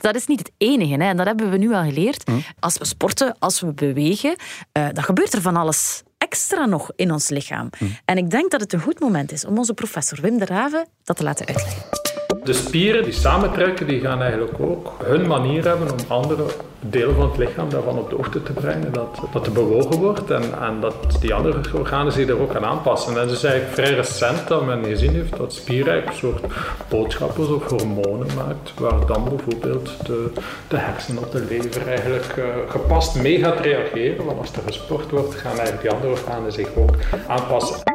dat 0.00 0.14
is 0.14 0.26
niet 0.26 0.38
het 0.38 0.50
enige. 0.58 0.92
Hè. 0.94 1.08
En 1.08 1.16
dat 1.16 1.26
hebben 1.26 1.50
we 1.50 1.56
nu 1.56 1.72
al 1.74 1.82
geleerd. 1.84 2.24
Als 2.60 2.78
we 2.78 2.84
sporten, 2.84 3.36
als 3.38 3.60
we 3.60 3.72
bewegen, 3.72 4.36
eh, 4.72 4.86
dan 4.92 5.04
gebeurt 5.04 5.32
er 5.32 5.40
van 5.42 5.56
alles 5.56 6.02
extra 6.18 6.66
nog 6.66 6.90
in 6.96 7.12
ons 7.12 7.28
lichaam. 7.28 7.70
En 8.04 8.16
ik 8.18 8.30
denk 8.30 8.50
dat 8.50 8.60
het 8.60 8.72
een 8.72 8.80
goed 8.80 9.00
moment 9.00 9.32
is 9.32 9.44
om 9.44 9.58
onze 9.58 9.74
professor 9.74 10.20
Wim 10.20 10.38
de 10.38 10.44
Raven 10.44 10.86
dat 11.04 11.16
te 11.16 11.22
laten 11.22 11.46
uitleggen. 11.46 11.82
De 12.44 12.52
spieren 12.52 13.04
die 13.04 13.12
samentrekken, 13.12 13.86
die 13.86 14.00
gaan 14.00 14.22
eigenlijk 14.22 14.52
ook 14.60 14.92
hun 15.04 15.26
manier 15.26 15.64
hebben 15.64 15.90
om 15.90 15.98
andere 16.08 16.44
delen 16.80 17.14
van 17.14 17.28
het 17.28 17.38
lichaam 17.38 17.70
daarvan 17.70 17.98
op 17.98 18.10
de 18.10 18.16
hoogte 18.16 18.42
te 18.42 18.52
brengen. 18.52 18.92
Dat, 18.92 19.18
dat 19.32 19.46
er 19.46 19.52
bewogen 19.52 19.98
wordt 20.00 20.30
en, 20.30 20.42
en 20.60 20.80
dat 20.80 20.94
die 21.20 21.34
andere 21.34 21.60
organen 21.78 22.12
zich 22.12 22.26
daar 22.26 22.38
ook 22.38 22.54
aan 22.54 22.64
aanpassen. 22.64 23.14
En 23.14 23.20
het 23.20 23.30
is 23.30 23.44
eigenlijk 23.44 23.74
vrij 23.74 23.94
recent 23.94 24.48
dat 24.48 24.66
men 24.66 24.84
gezien 24.84 25.12
heeft 25.12 25.36
dat 25.36 25.52
spieren 25.52 26.06
een 26.06 26.12
soort 26.12 26.44
boodschappers 26.88 27.48
of 27.48 27.68
hormonen 27.68 28.28
maakt, 28.36 28.74
waar 28.78 29.06
dan 29.06 29.24
bijvoorbeeld 29.24 30.06
de, 30.06 30.30
de 30.68 30.76
hersenen 30.76 31.22
of 31.22 31.30
de 31.30 31.44
lever 31.48 31.88
eigenlijk 31.88 32.36
eh, 32.36 32.44
gepast 32.68 33.14
mee 33.14 33.38
gaat 33.38 33.60
reageren. 33.60 34.24
Want 34.24 34.38
als 34.38 34.52
er 34.52 34.62
gesport 34.66 35.10
wordt, 35.10 35.34
gaan 35.34 35.56
eigenlijk 35.56 35.82
die 35.82 35.90
andere 35.90 36.10
organen 36.10 36.52
zich 36.52 36.68
ook 36.76 36.94
aanpassen. 37.26 37.93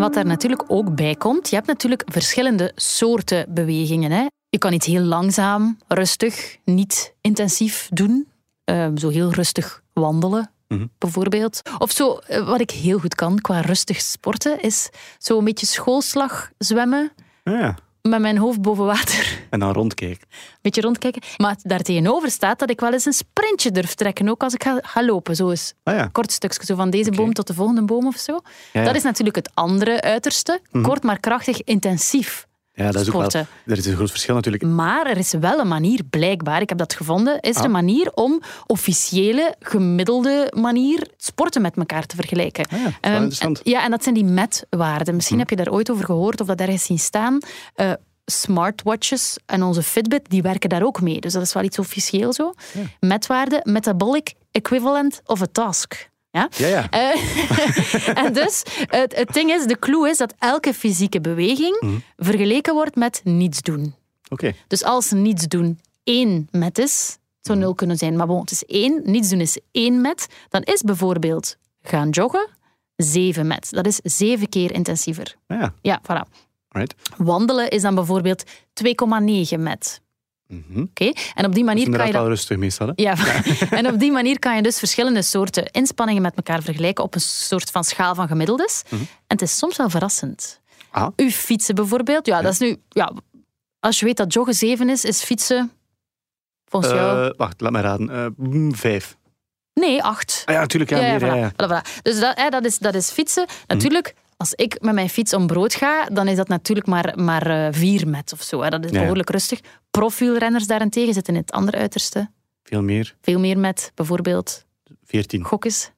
En 0.00 0.06
wat 0.06 0.14
daar 0.14 0.26
natuurlijk 0.26 0.64
ook 0.66 0.94
bij 0.94 1.14
komt, 1.14 1.48
je 1.48 1.54
hebt 1.54 1.66
natuurlijk 1.66 2.02
verschillende 2.06 2.72
soorten 2.74 3.46
bewegingen. 3.54 4.10
Hè. 4.10 4.26
Je 4.48 4.58
kan 4.58 4.72
iets 4.72 4.86
heel 4.86 5.02
langzaam, 5.02 5.78
rustig, 5.88 6.56
niet 6.64 7.14
intensief 7.20 7.88
doen. 7.92 8.28
Ehm, 8.64 8.96
zo 8.96 9.08
heel 9.08 9.30
rustig 9.32 9.82
wandelen, 9.92 10.50
Mhm. 10.68 10.86
bijvoorbeeld. 10.98 11.62
Of 11.78 11.90
zo, 11.90 12.16
eh, 12.16 12.46
wat 12.48 12.60
ik 12.60 12.70
heel 12.70 12.98
goed 12.98 13.14
kan 13.14 13.40
qua 13.40 13.60
rustig 13.60 14.00
sporten, 14.00 14.60
is 14.62 14.88
zo 15.18 15.38
een 15.38 15.44
beetje 15.44 15.66
schoolslag 15.66 16.50
zwemmen 16.58 17.12
Ah, 17.44 17.54
ja. 17.58 17.78
Met 18.02 18.20
mijn 18.20 18.38
hoofd 18.38 18.62
boven 18.62 18.84
water. 18.84 19.38
En 19.50 19.60
dan 19.60 19.72
rondkijken. 19.72 20.26
Een 20.30 20.58
beetje 20.62 20.80
rondkijken. 20.80 21.22
Maar 21.36 21.56
daartegenover 21.62 22.30
staat 22.30 22.58
dat 22.58 22.70
ik 22.70 22.80
wel 22.80 22.92
eens 22.92 23.04
een 23.06 23.12
sprintje 23.12 23.70
durf 23.70 23.94
trekken, 23.94 24.28
ook 24.28 24.42
als 24.42 24.54
ik 24.54 24.62
ga, 24.62 24.78
ga 24.82 25.04
lopen. 25.04 25.36
Zo 25.36 25.50
eens 25.50 25.74
Ah 25.82 25.94
ja. 25.94 26.08
kort 26.12 26.32
stukje, 26.32 26.64
zo 26.64 26.74
van 26.74 26.90
deze 26.90 27.10
boom 27.10 27.32
tot 27.32 27.46
de 27.46 27.54
volgende 27.54 27.84
boom 27.84 28.06
of 28.06 28.16
zo. 28.16 28.40
Ja, 28.72 28.80
ja. 28.80 28.86
Dat 28.86 28.94
is 28.94 29.02
natuurlijk 29.02 29.36
het 29.36 29.50
andere 29.54 30.00
uiterste. 30.00 30.60
Kort 30.82 31.02
maar 31.02 31.20
krachtig, 31.20 31.62
intensief. 31.62 32.48
Ja, 32.84 32.90
dat 32.90 33.00
is 33.02 33.08
ook 33.10 33.32
wel, 33.32 33.44
er 33.66 33.76
is 33.78 33.86
een 33.86 33.94
groot 33.96 34.10
verschil 34.10 34.34
natuurlijk. 34.34 34.64
Maar 34.64 35.06
er 35.06 35.16
is 35.16 35.32
wel 35.32 35.58
een 35.58 35.68
manier, 35.68 36.00
blijkbaar, 36.10 36.60
ik 36.60 36.68
heb 36.68 36.78
dat 36.78 36.94
gevonden, 36.94 37.40
is 37.40 37.56
er 37.56 37.64
een 37.64 37.70
manier 37.70 38.12
om 38.12 38.40
officiële, 38.66 39.54
gemiddelde 39.60 40.52
manier 40.56 41.08
sporten 41.16 41.62
met 41.62 41.76
elkaar 41.76 42.06
te 42.06 42.16
vergelijken. 42.16 42.66
Ah 42.66 42.78
ja, 42.80 42.90
Ehm, 43.00 43.30
en, 43.38 43.56
ja, 43.62 43.84
en 43.84 43.90
dat 43.90 44.02
zijn 44.02 44.14
die 44.14 44.24
MET-waarden. 44.24 45.14
Misschien 45.14 45.36
Hm. 45.36 45.42
heb 45.48 45.50
je 45.58 45.64
daar 45.64 45.72
ooit 45.74 45.90
over 45.90 46.04
gehoord 46.04 46.40
of 46.40 46.46
dat 46.46 46.60
ergens 46.60 46.84
zien 46.84 46.98
staan. 46.98 47.38
Eh, 47.74 47.92
smartwatches 48.24 49.36
en 49.46 49.62
onze 49.62 49.82
Fitbit, 49.82 50.30
die 50.30 50.42
werken 50.42 50.68
daar 50.68 50.82
ook 50.82 51.00
mee. 51.00 51.20
Dus 51.20 51.32
dat 51.32 51.42
is 51.42 51.52
wel 51.52 51.62
iets 51.62 51.78
officieel 51.78 52.32
zo. 52.32 52.52
MET-waarde, 53.00 53.60
metabolic 53.64 54.32
equivalent 54.50 55.20
of 55.24 55.42
a 55.42 55.46
task. 55.52 56.09
Ja? 56.30 56.48
Ja, 56.56 56.66
ja. 56.66 56.88
Eh, 56.90 58.18
en 58.24 58.32
dus, 58.32 58.62
het, 58.86 59.16
het 59.16 59.32
ding 59.32 59.50
is, 59.50 59.64
de 59.66 59.78
clue 59.78 60.08
is 60.08 60.16
dat 60.16 60.34
elke 60.38 60.74
fysieke 60.74 61.20
beweging 61.20 61.76
Hm. 61.80 61.98
vergeleken 62.16 62.74
wordt 62.74 62.96
met 62.96 63.20
niets 63.24 63.62
doen. 63.62 63.94
Oké. 64.28 64.52
Dus 64.66 64.84
als 64.84 65.10
niets 65.10 65.46
doen 65.48 65.80
één 66.04 66.48
met 66.50 66.78
is, 66.78 67.18
het 67.36 67.46
zou 67.46 67.58
Mhm. 67.58 67.66
nul 67.66 67.74
kunnen 67.76 67.96
zijn, 67.96 68.16
maar 68.16 68.26
bon, 68.26 68.40
het 68.40 68.50
is 68.50 68.64
één, 68.64 69.00
niets 69.04 69.28
doen 69.28 69.40
is 69.40 69.58
één 69.72 70.00
met, 70.00 70.26
dan 70.48 70.62
is 70.62 70.82
bijvoorbeeld 70.82 71.56
gaan 71.82 72.08
joggen 72.10 72.48
zeven 72.96 73.46
met. 73.46 73.66
Dat 73.70 73.86
is 73.86 74.00
zeven 74.02 74.48
keer 74.48 74.72
intensiever. 74.72 75.34
Ah, 75.46 75.60
ja. 75.60 75.74
Ja, 75.82 76.00
voilà. 76.02 76.30
Right. 76.68 76.94
Wandelen 77.16 77.70
is 77.70 77.82
dan 77.82 77.94
bijvoorbeeld 77.94 78.44
2,9 78.72 79.62
met. 79.62 80.00
Mhm. 80.50 80.80
Oké? 80.80 81.12
En 81.34 81.44
op 81.44 81.54
die 81.54 81.64
manier 81.64 81.90
kan 81.90 82.06
je 82.06 82.12
dan... 82.12 82.20
wel 82.20 82.30
rustig 82.30 82.56
meestal. 82.56 82.86
Hè? 82.86 82.92
Ja, 82.96 83.14
en 83.78 83.86
op 83.86 83.98
die 83.98 84.12
manier 84.12 84.38
kan 84.38 84.56
je 84.56 84.62
dus 84.62 84.78
verschillende 84.78 85.22
soorten 85.22 85.70
inspanningen 85.70 86.22
met 86.22 86.34
elkaar 86.34 86.62
vergelijken 86.62 87.04
op 87.04 87.14
een 87.14 87.20
soort 87.20 87.70
van 87.70 87.84
schaal 87.84 88.14
van 88.14 88.28
gemiddeldes. 88.28 88.82
En 88.90 89.06
het 89.26 89.42
is 89.42 89.58
soms 89.58 89.76
wel 89.76 89.90
verrassend. 89.90 90.60
Mhm. 90.92 91.02
Ah. 91.02 91.08
Uw 91.16 91.30
fietsen 91.30 91.74
bijvoorbeeld, 91.74 92.26
ja, 92.26 92.42
dat 92.42 92.52
is 92.52 92.58
nu... 92.58 92.76
Ja, 92.88 93.12
Als 93.80 93.98
je 93.98 94.04
weet 94.04 94.16
dat 94.16 94.32
joggen 94.32 94.54
7 94.54 94.88
is, 94.88 95.04
is 95.04 95.22
fietsen 95.22 95.72
volgens 96.64 96.92
jou... 96.92 97.28
Eh, 97.28 97.36
wacht, 97.36 97.60
laat 97.60 97.72
me 97.72 97.80
raden. 97.80 98.10
Eh, 98.10 98.26
mm, 98.36 98.74
vijf. 98.74 99.16
Nee, 99.74 100.02
8. 100.02 100.42
Ah 100.46 100.54
ja, 100.54 100.60
natuurlijk. 100.60 100.90
Ja, 100.90 100.96
meer, 100.96 101.08
ja, 101.10 101.18
voilà. 101.18 101.38
ja. 101.38 101.52
Voilà, 101.52 101.70
voilà. 101.70 102.02
Dus 102.02 102.20
dat, 102.20 102.38
hè, 102.38 102.48
dat, 102.48 102.64
is, 102.64 102.78
dat 102.78 102.94
is 102.94 103.10
fietsen. 103.10 103.46
Natuurlijk, 103.66 104.14
als 104.36 104.54
ik 104.54 104.80
met 104.80 104.94
mijn 104.94 105.08
fiets 105.08 105.34
om 105.34 105.46
brood 105.46 105.74
ga, 105.74 106.04
dan 106.12 106.28
is 106.28 106.36
dat 106.36 106.48
natuurlijk 106.48 106.86
maar, 106.86 107.12
maar 107.16 107.46
eh, 107.46 107.68
vier 107.70 108.08
met 108.08 108.32
of 108.32 108.42
zo. 108.42 108.62
Hè. 108.62 108.68
Dat 108.68 108.84
is 108.84 108.90
behoorlijk 108.90 109.30
rustig. 109.30 109.60
Profielrenners 109.90 110.66
daarentegen 110.66 111.14
zitten 111.14 111.34
in 111.34 111.40
het 111.40 111.52
andere 111.52 111.76
uiterste. 111.76 112.30
Veel 112.62 112.82
meer. 112.82 113.16
Veel 113.20 113.38
meer 113.38 113.58
met, 113.58 113.92
bijvoorbeeld, 113.94 114.64
Veertien. 115.04 115.44
gok 115.44 115.64
eens. 115.64 115.90
15,8. 115.90 115.96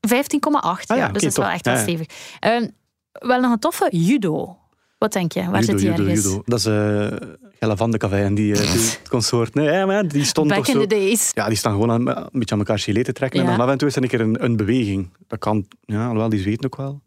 Ah 0.00 0.80
ja, 0.86 0.96
ja, 0.96 1.08
dus 1.08 1.22
dat 1.22 1.30
is 1.30 1.36
wel 1.36 1.48
echt 1.48 1.64
wel 1.64 1.74
Ja, 1.74 1.80
stevig. 1.80 2.06
Ehm, 2.40 2.68
wel 3.12 3.40
nog 3.40 3.52
een 3.52 3.58
toffe 3.58 3.88
judo. 3.90 4.56
Wat 4.98 5.12
denk 5.12 5.32
je? 5.32 5.40
Waar 5.50 5.60
judo, 5.60 5.64
zit 5.64 5.78
die 5.78 5.88
judo, 5.88 6.02
ergens? 6.02 6.24
judo. 6.24 6.42
Dat 6.44 6.58
is 6.58 6.66
eh 6.66 7.28
Gella 7.62 7.76
van 7.76 7.90
de 7.90 7.98
Café 7.98 8.24
en 8.24 8.34
die, 8.34 8.54
eh, 8.54 8.72
die 8.72 9.08
consort. 9.08 9.54
Nee, 9.54 9.86
maar 9.86 10.08
die 10.08 10.24
stond 10.24 10.48
Back 10.48 10.58
toch 10.58 10.66
in 10.66 10.72
zo... 10.72 10.80
the 10.80 10.86
days. 10.86 11.30
Ja, 11.34 11.48
die 11.48 11.56
staan 11.56 11.72
gewoon 11.72 11.90
aan, 11.90 12.08
een 12.08 12.28
beetje 12.32 12.54
aan 12.54 12.60
elkaar 12.60 12.78
gilet 12.78 13.04
te 13.04 13.12
trekken. 13.12 13.40
Ja. 13.42 13.50
En 13.50 13.56
dan 13.56 13.66
af 13.66 13.72
en 13.72 13.78
toe 13.78 13.88
is 13.88 13.96
er 13.96 14.02
een 14.02 14.08
keer 14.08 14.20
een, 14.20 14.44
een 14.44 14.56
beweging. 14.56 15.10
Dat 15.26 15.38
kan, 15.38 15.66
ja, 15.80 16.02
alhoewel, 16.02 16.28
die 16.28 16.40
zweten 16.40 16.64
ook 16.64 16.76
wel. 16.76 17.00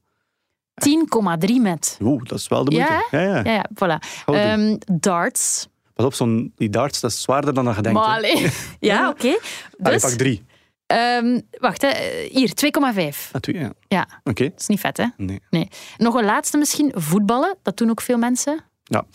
10,3 1.48 1.62
met. 1.62 1.98
Oeh, 2.01 2.24
dat 2.24 2.39
is 2.39 2.48
wel 2.48 2.65
de 2.65 2.72
moeite. 2.72 3.08
Ja, 3.12 3.20
ja. 3.20 3.41
Ja, 3.44 3.51
ja, 3.51 3.65
voilà. 3.74 4.24
Ehm, 4.25 4.77
darts. 4.91 5.67
Pas 5.95 6.05
op, 6.05 6.13
zo'n, 6.13 6.51
die 6.55 6.69
darts, 6.69 6.99
dat 6.99 7.11
is 7.11 7.21
zwaarder 7.21 7.53
dan 7.53 7.65
je 7.75 7.81
denkt. 7.81 7.99
Maar 7.99 8.09
hè. 8.09 8.15
allee. 8.15 8.47
Ja, 8.79 9.09
oké. 9.09 9.37
Allee, 9.79 9.93
Dus, 9.93 10.01
pak 10.01 10.11
drie. 10.11 10.45
ehm, 10.85 11.39
wacht, 11.59 11.81
hè. 11.81 11.89
hier, 12.29 12.49
2,5. 12.49 13.31
Ah, 13.31 13.41
ja. 13.41 13.73
Ja, 13.87 14.07
Oké. 14.23 14.43
dat 14.49 14.59
is 14.59 14.67
niet 14.67 14.79
vet, 14.79 14.97
hè? 14.97 15.05
Nee. 15.17 15.41
Nee. 15.49 15.67
Nog 15.97 16.15
een 16.15 16.25
laatste 16.25 16.57
misschien, 16.57 16.91
voetballen. 16.95 17.57
Dat 17.61 17.77
doen 17.77 17.89
ook 17.89 18.01
veel 18.01 18.17
mensen. 18.17 18.63
Ja. 18.83 19.05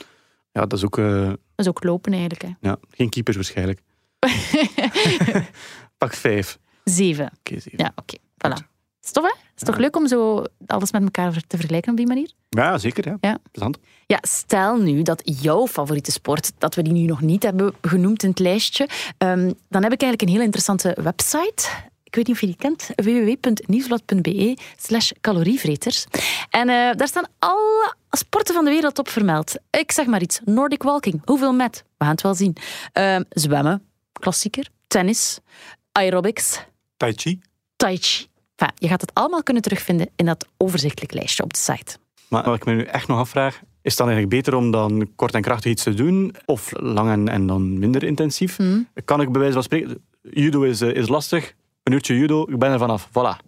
ja, 0.52 0.60
dat 0.66 0.72
is 0.72 0.84
ook... 0.84 0.98
eh, 0.98 1.26
Dat 1.28 1.38
is 1.56 1.68
ook 1.68 1.84
lopen 1.84 2.12
eigenlijk. 2.12 2.42
Hè. 2.42 2.48
ja, 2.60 2.76
geen 2.90 3.08
keepers 3.08 3.36
waarschijnlijk. 3.36 3.80
pak 5.98 6.14
vijf. 6.14 6.58
Zeven. 6.84 7.24
Oké, 7.38 7.60
zeven. 7.60 7.78
Ja, 7.78 7.92
oké. 7.94 8.16
Voilà. 8.18 8.66
Is 9.04 9.10
tof, 9.12 9.24
hè? 9.24 9.34
Is 9.56 9.62
toch 9.62 9.76
leuk 9.76 9.96
om 9.96 10.06
zo 10.08 10.44
alles 10.66 10.92
met 10.92 11.02
elkaar 11.02 11.42
te 11.46 11.56
vergelijken 11.56 11.90
op 11.90 11.96
die 11.96 12.06
manier? 12.06 12.30
Ja, 12.48 12.78
zeker. 12.78 13.08
Ja. 13.08 13.16
Ja. 13.20 13.38
Plezant. 13.52 13.78
Ja, 14.06 14.18
stel 14.22 14.76
nu 14.76 15.02
dat 15.02 15.22
jouw 15.24 15.66
favoriete 15.66 16.10
sport, 16.12 16.52
dat 16.58 16.74
we 16.74 16.82
die 16.82 16.92
nu 16.92 17.04
nog 17.04 17.20
niet 17.20 17.42
hebben 17.42 17.74
genoemd 17.82 18.22
in 18.22 18.28
het 18.28 18.38
lijstje, 18.38 18.88
ehm, 19.18 19.52
dan 19.68 19.82
heb 19.82 19.92
ik 19.92 20.02
eigenlijk 20.02 20.22
een 20.22 20.28
heel 20.28 20.40
interessante 20.40 20.96
website. 21.02 21.68
Ik 22.04 22.14
weet 22.16 22.26
niet 22.26 22.34
of 22.34 22.40
je 22.40 22.46
die 22.46 22.56
kent, 22.56 22.88
www.nieuwsblad.be 22.94 24.56
slash 24.76 25.10
calorievreters. 25.20 26.06
En 26.50 26.68
eh, 26.68 26.90
daar 26.96 27.08
staan 27.08 27.24
alle 27.38 27.94
sporten 28.10 28.54
van 28.54 28.64
de 28.64 28.70
wereld 28.70 28.98
op 28.98 29.08
vermeld. 29.08 29.54
Ik 29.70 29.92
zeg 29.92 30.06
maar 30.06 30.22
iets. 30.22 30.40
Nordic 30.44 30.82
walking, 30.82 31.22
hoeveel 31.24 31.52
met? 31.52 31.84
We 31.98 32.04
gaan 32.04 32.12
het 32.14 32.22
wel 32.22 32.34
zien. 32.34 32.56
Ehm, 32.92 33.22
zwemmen, 33.30 33.82
klassieker. 34.12 34.68
Tennis, 34.86 35.38
aerobics, 35.92 36.60
Tai 36.96 37.12
chi. 37.16 37.40
tai 37.76 37.96
chi. 37.96 38.26
Enfin, 38.60 38.76
je 38.78 38.88
gaat 38.88 39.00
het 39.00 39.14
allemaal 39.14 39.42
kunnen 39.42 39.62
terugvinden 39.62 40.10
in 40.16 40.26
dat 40.26 40.46
overzichtelijk 40.56 41.12
lijstje 41.12 41.42
op 41.42 41.52
de 41.52 41.58
site. 41.58 41.96
Maar 42.28 42.44
wat 42.44 42.56
ik 42.56 42.64
me 42.64 42.72
nu 42.72 42.82
echt 42.82 43.08
nog 43.08 43.18
afvraag, 43.18 43.54
is 43.54 43.60
het 43.82 43.96
dan 43.96 44.08
eigenlijk 44.08 44.36
beter 44.36 44.54
om 44.54 44.70
dan 44.70 45.10
kort 45.16 45.34
en 45.34 45.42
krachtig 45.42 45.70
iets 45.70 45.82
te 45.82 45.94
doen, 45.94 46.34
of 46.44 46.70
lang 46.76 47.10
en, 47.10 47.28
en 47.28 47.46
dan 47.46 47.78
minder 47.78 48.02
intensief? 48.02 48.56
Hmm. 48.56 48.88
Kan 49.04 49.20
ik 49.20 49.30
bij 49.30 49.40
wijze 49.40 49.54
van 49.54 49.62
spreken... 49.62 50.04
Judo 50.22 50.62
is, 50.62 50.80
eh, 50.80 50.94
is 50.94 51.08
lastig. 51.08 51.54
Een 51.82 51.92
uurtje 51.92 52.18
judo, 52.18 52.42
ik 52.42 52.58
ben 52.58 52.72
er 52.72 52.78
vanaf. 52.78 53.08
Voilà. 53.08 53.46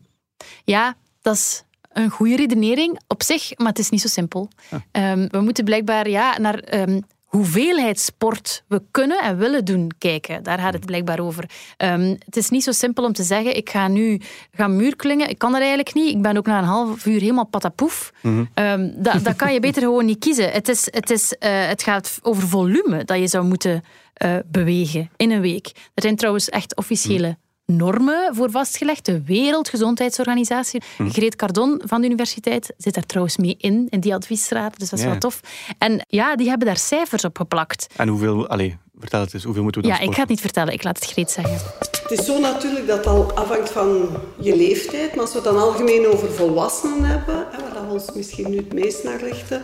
Ja, 0.64 0.97
dat 1.23 1.35
is 1.35 1.64
een 1.92 2.11
goede 2.11 2.37
redenering 2.37 3.00
op 3.09 3.23
zich, 3.23 3.52
maar 3.57 3.69
het 3.69 3.78
is 3.78 3.90
niet 3.90 4.00
zo 4.00 4.09
simpel. 4.09 4.49
Ehm, 4.90 5.26
we 5.28 5.40
moeten 5.40 5.64
blijkbaar 5.64 6.09
ja, 6.09 6.38
naar 6.38 6.59
ehm, 6.59 7.00
hoeveelheid 7.36 8.00
sport 8.00 8.64
we 8.66 8.82
kunnen 8.90 9.20
en 9.22 9.36
willen 9.36 9.64
doen 9.64 9.90
kijken. 9.98 10.42
Daar 10.42 10.58
gaat 10.58 10.72
het 10.72 10.86
blijkbaar 10.86 11.20
over. 11.20 11.50
Ehm, 11.76 12.16
het 12.24 12.36
is 12.36 12.50
niet 12.50 12.64
zo 12.64 12.72
simpel 12.72 13.04
om 13.04 13.12
te 13.12 13.22
zeggen, 13.22 13.56
ik 13.56 13.70
ga 13.70 13.88
nu 13.88 14.20
gaan 14.52 14.76
muurklingen. 14.76 15.28
Ik 15.28 15.38
kan 15.38 15.50
dat 15.50 15.60
eigenlijk 15.60 15.94
niet. 15.94 16.14
Ik 16.14 16.22
ben 16.22 16.36
ook 16.36 16.46
na 16.46 16.58
een 16.58 16.64
half 16.64 17.06
uur 17.06 17.20
helemaal 17.20 17.46
patapoef. 17.46 18.12
Ehm, 18.54 18.90
dat, 18.94 19.24
dat 19.24 19.36
kan 19.36 19.52
je 19.52 19.60
beter 19.68 19.82
gewoon 19.82 20.04
niet 20.04 20.18
kiezen. 20.18 20.50
Het, 20.50 20.68
is, 20.68 20.88
het, 20.90 21.10
is, 21.10 21.32
eh, 21.38 21.66
het 21.66 21.82
gaat 21.82 22.18
over 22.22 22.48
volume 22.48 23.04
dat 23.04 23.18
je 23.18 23.28
zou 23.28 23.44
moeten 23.44 23.84
eh, 24.12 24.36
bewegen 24.46 25.10
in 25.16 25.30
een 25.30 25.40
week. 25.40 25.66
Er 25.94 26.02
zijn 26.02 26.16
trouwens 26.16 26.48
echt 26.48 26.76
officiële 26.76 27.36
normen 27.66 28.35
voor 28.35 28.50
vastgelegd. 28.50 29.04
De 29.07 29.23
Wereldgezondheidsorganisatie. 29.23 30.83
Greet 30.99 31.37
Cardon 31.37 31.81
van 31.85 32.00
de 32.00 32.07
universiteit 32.07 32.73
zit 32.76 32.95
daar 32.95 33.07
trouwens 33.07 33.37
mee 33.37 33.54
in, 33.59 33.87
in 33.90 34.00
die 34.00 34.14
adviesraad. 34.14 34.78
Dus 34.78 34.88
dat 34.90 34.99
is 34.99 35.04
Ja. 35.04 35.11
wel 35.11 35.21
tof. 35.21 35.40
En 35.78 36.04
ja, 36.09 36.37
die 36.37 36.49
hebben 36.49 36.66
daar 36.66 36.76
cijfers 36.76 37.25
op 37.25 37.37
geplakt. 37.37 37.87
En 37.97 38.09
hoeveel... 38.09 38.47
Allee, 38.49 38.76
vertel 38.99 39.21
het 39.21 39.35
eens. 39.35 39.45
Hoeveel 39.45 39.62
moeten 39.62 39.83
we 39.83 39.88
dan 39.88 39.97
Ja, 39.97 40.02
ik 40.04 40.12
ga 40.14 40.21
het 40.21 40.28
niet 40.28 40.40
vertellen. 40.40 40.73
Ik 40.73 40.83
laat 40.85 40.99
het 41.00 41.11
Greet 41.11 41.31
zeggen. 41.31 41.59
Het 42.02 42.11
is 42.21 42.25
zo 42.26 42.40
natuurlijk 42.40 42.87
dat 42.87 42.97
het 42.97 43.07
al 43.07 43.33
afhangt 43.33 43.71
van 43.71 44.09
je 44.40 44.57
leeftijd. 44.57 45.11
Maar 45.11 45.21
als 45.21 45.31
we 45.33 45.37
het 45.37 45.45
dan 45.45 45.59
algemeen 45.59 46.07
over 46.07 46.31
volwassenen 46.33 47.04
hebben, 47.04 47.47
hè, 47.50 47.73
waar 47.75 47.87
we 47.87 47.92
ons 47.92 48.12
misschien 48.14 48.50
nu 48.50 48.57
het 48.57 48.73
meest 48.73 49.04
naar 49.04 49.21
richten, 49.21 49.62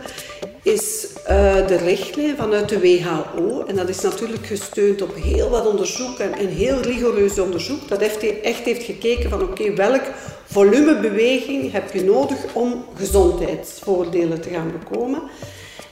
is 0.63 1.07
eh, 1.25 1.67
de 1.67 1.75
richtlijn 1.75 2.35
vanuit 2.35 2.69
de 2.69 2.79
WHO. 2.79 3.63
En 3.67 3.75
dat 3.75 3.89
is 3.89 4.01
natuurlijk 4.01 4.45
gesteund 4.45 5.01
op 5.01 5.15
heel 5.15 5.49
wat 5.49 5.67
onderzoek 5.67 6.19
en 6.19 6.39
een 6.39 6.49
heel 6.49 6.81
rigoureus 6.81 7.39
onderzoek. 7.39 7.87
Dat 7.87 7.99
heeft, 7.99 8.41
echt 8.41 8.63
heeft 8.63 8.83
gekeken 8.83 9.29
van 9.29 9.41
oké, 9.41 9.73
welk 9.73 10.03
volume 10.45 10.99
beweging 10.99 11.71
heb 11.71 11.93
je 11.93 12.03
nodig 12.03 12.37
om 12.53 12.85
gezondheidsvoordelen 12.95 14.41
te 14.41 14.49
gaan 14.49 14.71
bekomen. 14.79 15.21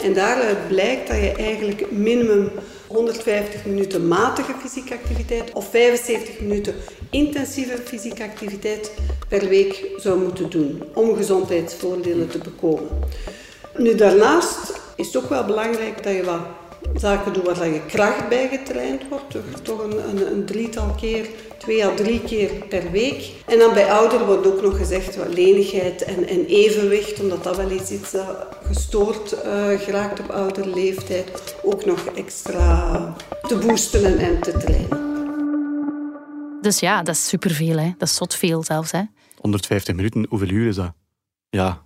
En 0.03 0.13
daaruit 0.13 0.67
blijkt 0.67 1.07
dat 1.07 1.17
je 1.17 1.31
eigenlijk 1.31 1.91
minimum 1.91 2.49
150 2.87 3.65
minuten 3.65 4.07
matige 4.07 4.53
fysieke 4.61 4.93
activiteit 4.93 5.53
of 5.53 5.69
75 5.69 6.39
minuten 6.39 6.75
intensieve 7.09 7.77
fysieke 7.77 8.23
activiteit 8.23 8.91
per 9.27 9.47
week 9.47 9.85
zou 9.95 10.19
moeten 10.23 10.49
doen 10.49 10.83
om 10.93 11.15
gezondheidsvoordelen 11.15 12.29
te 12.29 12.37
bekomen. 12.37 12.89
Nu, 13.77 13.95
daarnaast 13.95 14.81
is 14.95 15.05
het 15.07 15.17
ook 15.17 15.29
wel 15.29 15.45
belangrijk 15.45 16.03
dat 16.03 16.13
je 16.13 16.23
wat 16.23 16.41
zaken 16.95 17.33
doet 17.33 17.57
waar 17.57 17.67
je 17.67 17.85
kracht 17.85 18.29
bij 18.29 18.47
getraind 18.47 19.01
wordt. 19.09 19.35
Toch, 19.63 19.83
een, 19.83 20.09
een, 20.09 20.31
een 20.31 20.45
drietal 20.45 20.95
keer, 20.99 21.27
twee 21.57 21.85
à 21.85 21.93
drie 21.95 22.21
keer 22.21 22.49
per 22.69 22.91
week. 22.91 23.31
En 23.45 23.59
dan 23.59 23.73
bij 23.73 23.91
ouder 23.91 24.25
wordt 24.25 24.47
ook 24.47 24.61
nog 24.61 24.77
gezegd 24.77 25.15
wat 25.15 25.33
lenigheid 25.33 26.03
en, 26.03 26.27
en 26.27 26.45
evenwicht, 26.45 27.19
omdat 27.19 27.43
dat 27.43 27.57
wel 27.57 27.71
iets 27.71 27.91
is 27.91 28.11
dat 28.11 28.47
gestoord 28.63 29.31
eh, 29.31 29.79
geraakt 29.79 30.19
op 30.19 30.29
oudere 30.29 30.69
leeftijd, 30.69 31.55
ook 31.63 31.85
nog 31.85 32.05
extra 32.05 33.15
te 33.47 33.57
boosten 33.57 34.05
en, 34.05 34.17
en 34.17 34.41
te 34.41 34.51
trainen. 34.51 35.05
Dus 36.61 36.79
ja, 36.79 37.03
dat 37.03 37.15
is 37.15 37.27
superveel. 37.27 37.77
Hè. 37.77 37.93
Dat 37.97 38.07
is 38.07 38.15
zot 38.15 38.35
veel 38.35 38.63
zelfs. 38.63 38.91
Hè. 38.91 39.01
150 39.37 39.95
minuten, 39.95 40.25
hoeveel 40.29 40.49
uur 40.49 40.67
is 40.67 40.75
dat? 40.75 40.91
Ja, 41.49 41.81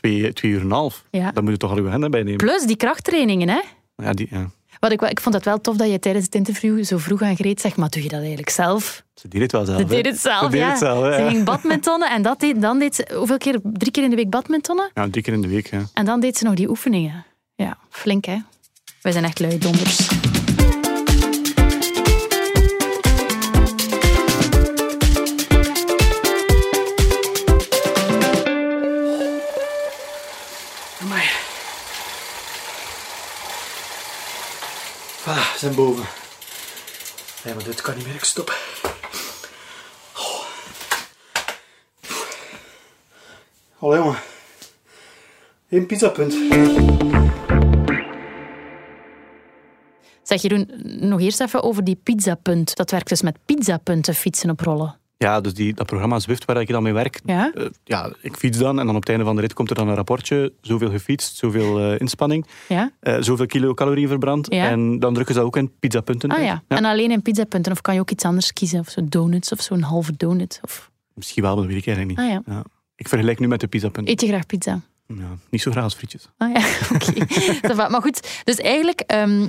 twee, 0.00 0.32
twee 0.32 0.50
uur 0.50 0.58
en 0.60 0.64
een 0.64 0.72
half. 0.72 1.04
Ja. 1.10 1.32
Dan 1.32 1.42
moet 1.44 1.52
je 1.52 1.58
toch 1.58 1.70
al 1.70 1.82
je 1.82 1.88
handen 1.88 2.10
bij 2.10 2.22
nemen. 2.22 2.36
Plus 2.36 2.62
die 2.62 2.76
krachttrainingen. 2.76 3.48
Hè. 3.48 3.60
Ja, 3.96 4.12
die, 4.12 4.28
ja. 4.30 4.50
Wat 4.80 4.92
ik, 4.92 5.02
ik 5.02 5.20
vond 5.20 5.34
het 5.34 5.44
wel 5.44 5.60
tof 5.60 5.76
dat 5.76 5.90
je 5.90 5.98
tijdens 5.98 6.24
het 6.24 6.34
interview 6.34 6.84
zo 6.84 6.98
vroeg 6.98 7.22
aan 7.22 7.36
Greet 7.36 7.60
zegt, 7.60 7.76
maar 7.76 7.88
doe 7.90 8.02
je 8.02 8.08
dat 8.08 8.18
eigenlijk 8.18 8.50
zelf? 8.50 9.04
Ze 9.14 9.28
deed 9.28 9.40
het 9.40 9.52
wel 9.52 9.64
zelf. 9.64 9.78
Ze 9.78 9.84
deed 9.84 10.06
het 10.06 10.18
zelf, 10.18 10.50
Ze 10.50 10.56
ja. 10.56 10.68
het 10.68 10.78
zelf, 10.78 11.14
Ze 11.14 11.26
ging 11.28 11.44
badmintonnen 11.44 12.10
en 12.10 12.22
dat 12.22 12.40
deed, 12.40 12.60
dan 12.60 12.78
deed 12.78 12.94
ze... 12.94 13.10
Hoeveel 13.14 13.38
keer? 13.38 13.60
Drie 13.62 13.90
keer 13.90 14.04
in 14.04 14.10
de 14.10 14.16
week 14.16 14.30
badmintonnen? 14.30 14.90
Ja, 14.94 15.08
drie 15.10 15.22
keer 15.22 15.32
in 15.32 15.40
de 15.40 15.48
week. 15.48 15.70
Ja. 15.70 15.82
En 15.94 16.04
dan 16.04 16.20
deed 16.20 16.36
ze 16.38 16.44
nog 16.44 16.54
die 16.54 16.68
oefeningen. 16.68 17.24
Ja, 17.54 17.78
flink 17.90 18.24
hè. 18.24 18.36
Wij 19.00 19.12
zijn 19.12 19.24
echt 19.24 19.40
lui 19.40 19.58
donders. 19.58 20.08
Zijn 35.58 35.74
boven. 35.74 36.04
Nee, 37.44 37.54
maar 37.54 37.64
dit 37.64 37.80
kan 37.80 37.96
niet 37.96 38.06
meer. 38.06 38.14
Ik 38.14 38.24
stop. 38.24 38.58
Oh. 40.16 40.42
Allee, 43.78 43.98
jongen. 43.98 44.18
Eén 45.68 45.86
pizzapunt. 45.86 46.32
Zeg 50.22 50.42
Jeroen, 50.42 50.70
nog 51.08 51.20
eerst 51.20 51.40
even 51.40 51.62
over 51.62 51.84
die 51.84 52.00
pizzapunt. 52.02 52.76
Dat 52.76 52.90
werkt 52.90 53.08
dus 53.08 53.22
met 53.22 53.38
pizzapunten 53.44 54.14
fietsen 54.14 54.50
op 54.50 54.60
rollen. 54.60 54.98
Ja, 55.18 55.40
dus 55.40 55.54
die, 55.54 55.74
dat 55.74 55.86
programma 55.86 56.18
Zwift 56.18 56.44
waar 56.44 56.60
ik 56.60 56.68
dan 56.68 56.82
mee 56.82 56.92
werk. 56.92 57.20
Ja? 57.24 57.52
eh, 57.54 57.64
ja, 57.84 58.12
ik 58.20 58.36
fiets 58.36 58.58
dan 58.58 58.78
en 58.80 58.86
dan 58.86 58.94
op 58.94 59.00
het 59.00 59.10
einde 59.10 59.24
van 59.24 59.34
de 59.34 59.40
rit 59.40 59.52
komt 59.52 59.70
er 59.70 59.76
dan 59.76 59.88
een 59.88 59.94
rapportje. 59.94 60.52
Zoveel 60.60 60.90
gefietst, 60.90 61.36
zoveel 61.36 61.80
eh, 61.80 62.00
inspanning, 62.00 62.46
Ja? 62.68 62.90
eh, 63.00 63.16
zoveel 63.20 63.46
kilocalorieën 63.46 64.08
verbrand. 64.08 64.46
Ja. 64.52 64.68
En 64.68 64.98
dan 64.98 65.14
drukken 65.14 65.34
ze 65.34 65.40
dat 65.40 65.48
ook 65.48 65.56
in 65.56 65.72
pizzapunten. 65.78 66.30
Ah 66.30 66.42
ja. 66.42 66.62
En 66.68 66.84
alleen 66.84 67.10
in 67.10 67.22
pizzapunten. 67.22 67.72
Of 67.72 67.80
kan 67.80 67.94
je 67.94 68.00
ook 68.00 68.10
iets 68.10 68.24
anders 68.24 68.52
kiezen? 68.52 68.80
Of 68.80 68.88
zo 68.88 69.00
donuts 69.08 69.52
of 69.52 69.60
zo'n 69.60 69.82
halve 69.82 70.12
donut. 70.16 70.58
Of... 70.62 70.90
Misschien 71.14 71.42
wel, 71.42 71.52
maar 71.52 71.62
dat 71.62 71.72
weet 71.72 71.80
ik 71.82 71.86
eigenlijk 71.86 72.18
niet. 72.20 72.30
Ah 72.46 72.54
ja. 72.54 72.62
Ik 72.96 73.08
vergelijk 73.08 73.38
nu 73.38 73.48
met 73.48 73.60
de 73.60 73.66
pizzapunten. 73.66 74.12
Eet 74.12 74.20
je 74.20 74.26
graag 74.26 74.46
pizza? 74.46 74.80
Ja, 75.06 75.36
niet 75.50 75.60
zo 75.62 75.70
graag 75.70 75.84
als 75.84 75.94
frietjes. 75.94 76.28
Ah 76.36 76.52
ja, 76.52 76.66
oké. 76.94 77.74
Maar 77.90 78.02
goed, 78.02 78.40
dus 78.44 78.56
eigenlijk... 78.56 79.00
ehm, 79.00 79.46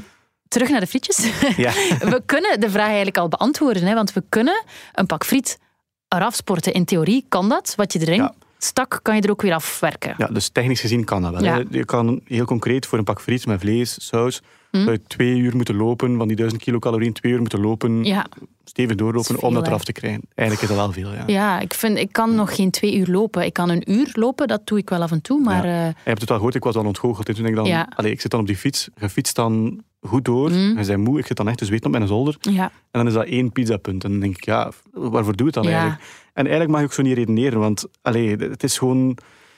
terug 0.48 0.70
naar 0.70 0.80
de 0.80 0.88
frietjes. 0.88 1.18
Ja. 1.58 1.72
We 2.14 2.22
kunnen 2.26 2.60
de 2.60 2.70
vraag 2.70 2.86
eigenlijk 2.88 3.18
al 3.18 3.28
beantwoorden, 3.30 3.84
hè, 3.84 3.94
want 3.94 4.14
we 4.14 4.24
kunnen 4.30 4.64
een 4.94 5.06
pak 5.06 5.26
friet 5.26 5.60
eraf 6.08 6.36
sporten. 6.36 6.74
In 6.74 6.86
theorie 6.86 7.26
kan 7.30 7.50
dat. 7.50 7.74
Wat 7.76 7.94
je 7.94 8.00
erin 8.00 8.16
Ja. 8.22 8.34
stak, 8.58 9.00
kan 9.02 9.16
je 9.16 9.22
er 9.22 9.30
ook 9.32 9.42
weer 9.42 9.54
afwerken. 9.54 10.14
Ja, 10.18 10.28
dus 10.28 10.50
technisch 10.50 10.80
gezien 10.82 11.04
kan 11.04 11.22
dat 11.22 11.32
wel. 11.32 11.44
Ja. 11.44 11.64
Je 11.70 11.86
kan 11.86 12.22
heel 12.24 12.46
concreet 12.46 12.86
voor 12.86 12.98
een 12.98 13.04
pak 13.04 13.22
friet 13.22 13.46
met 13.46 13.60
vlees, 13.60 14.08
saus, 14.08 14.42
Hm. 14.72 14.78
zou 14.78 14.92
je 14.92 15.02
twee 15.08 15.38
uur 15.38 15.56
moeten 15.56 15.76
lopen, 15.76 16.18
van 16.18 16.28
die 16.28 16.38
duizend 16.38 16.62
kilocalorieën, 16.62 17.14
twee 17.14 17.32
uur 17.32 17.40
moeten 17.40 17.60
lopen, 17.60 18.04
Ja, 18.04 18.26
stevig 18.66 18.96
doorlopen 18.96 19.36
veel, 19.40 19.48
om 19.48 19.54
dat 19.54 19.68
eraf 19.68 19.84
te 19.84 19.92
krijgen. 19.92 20.22
Eigenlijk 20.36 20.70
is 20.70 20.76
dat 20.78 20.86
wel 20.86 20.94
veel, 21.04 21.14
ja. 21.14 21.24
ja 21.28 21.60
ik, 21.60 21.74
vind, 21.74 21.98
ik 21.98 22.12
kan 22.12 22.36
nog 22.36 22.56
geen 22.56 22.72
twee 22.72 22.96
uur 22.98 23.08
lopen. 23.08 23.46
Ik 23.46 23.54
kan 23.54 23.70
een 23.70 23.92
uur 23.92 24.10
lopen, 24.14 24.48
dat 24.48 24.62
doe 24.68 24.78
ik 24.78 24.90
wel 24.90 25.02
af 25.02 25.12
en 25.12 25.22
toe. 25.22 25.42
Maar 25.42 25.64
eh, 25.64 25.86
Je 25.88 25.94
hebt 26.04 26.22
het 26.22 26.30
al 26.30 26.36
gehoord, 26.36 26.56
ik 26.56 26.64
was 26.64 26.76
al 26.76 26.86
ontgoocheld. 26.86 27.28
En 27.28 27.34
toen 27.34 27.44
denk 27.44 27.56
ik 27.58 27.62
dan, 27.64 27.72
Ja. 27.72 27.88
allee, 27.96 28.12
ik 28.12 28.22
zit 28.22 28.32
dan 28.32 28.40
op 28.40 28.48
die 28.48 28.58
fiets, 28.58 28.90
je 29.00 29.10
fietst 29.10 29.36
dan 29.36 29.82
goed 30.08 30.26
door, 30.26 30.50
Mm. 30.50 30.80
je 30.80 30.86
bent 30.86 31.04
moe, 31.04 31.20
ik 31.20 31.26
zit 31.26 31.38
dan 31.38 31.48
echt 31.48 31.58
te 31.58 31.66
zweten 31.66 31.86
op 31.86 31.92
mijn 31.92 32.08
zolder. 32.08 32.38
ja, 32.40 32.64
En 32.64 32.72
dan 32.92 33.08
is 33.08 33.14
dat 33.14 33.26
één 33.26 33.52
pizzapunt. 33.52 34.04
En 34.04 34.12
dan 34.12 34.20
denk 34.20 34.36
ik, 34.38 34.46
ja, 34.46 34.72
waarvoor 34.92 35.36
doe 35.36 35.48
je 35.48 35.54
het 35.54 35.54
dan 35.54 35.64
Ja. 35.64 35.70
eigenlijk? 35.80 36.02
En 36.34 36.42
eigenlijk 36.44 36.70
mag 36.72 36.80
je 36.80 36.86
ook 36.86 36.94
zo 36.94 37.02
niet 37.02 37.18
redeneren, 37.18 37.60
want 37.60 37.86
allee, 38.02 38.36
het 38.36 38.64
is 38.64 38.78
gewoon... 38.78 39.08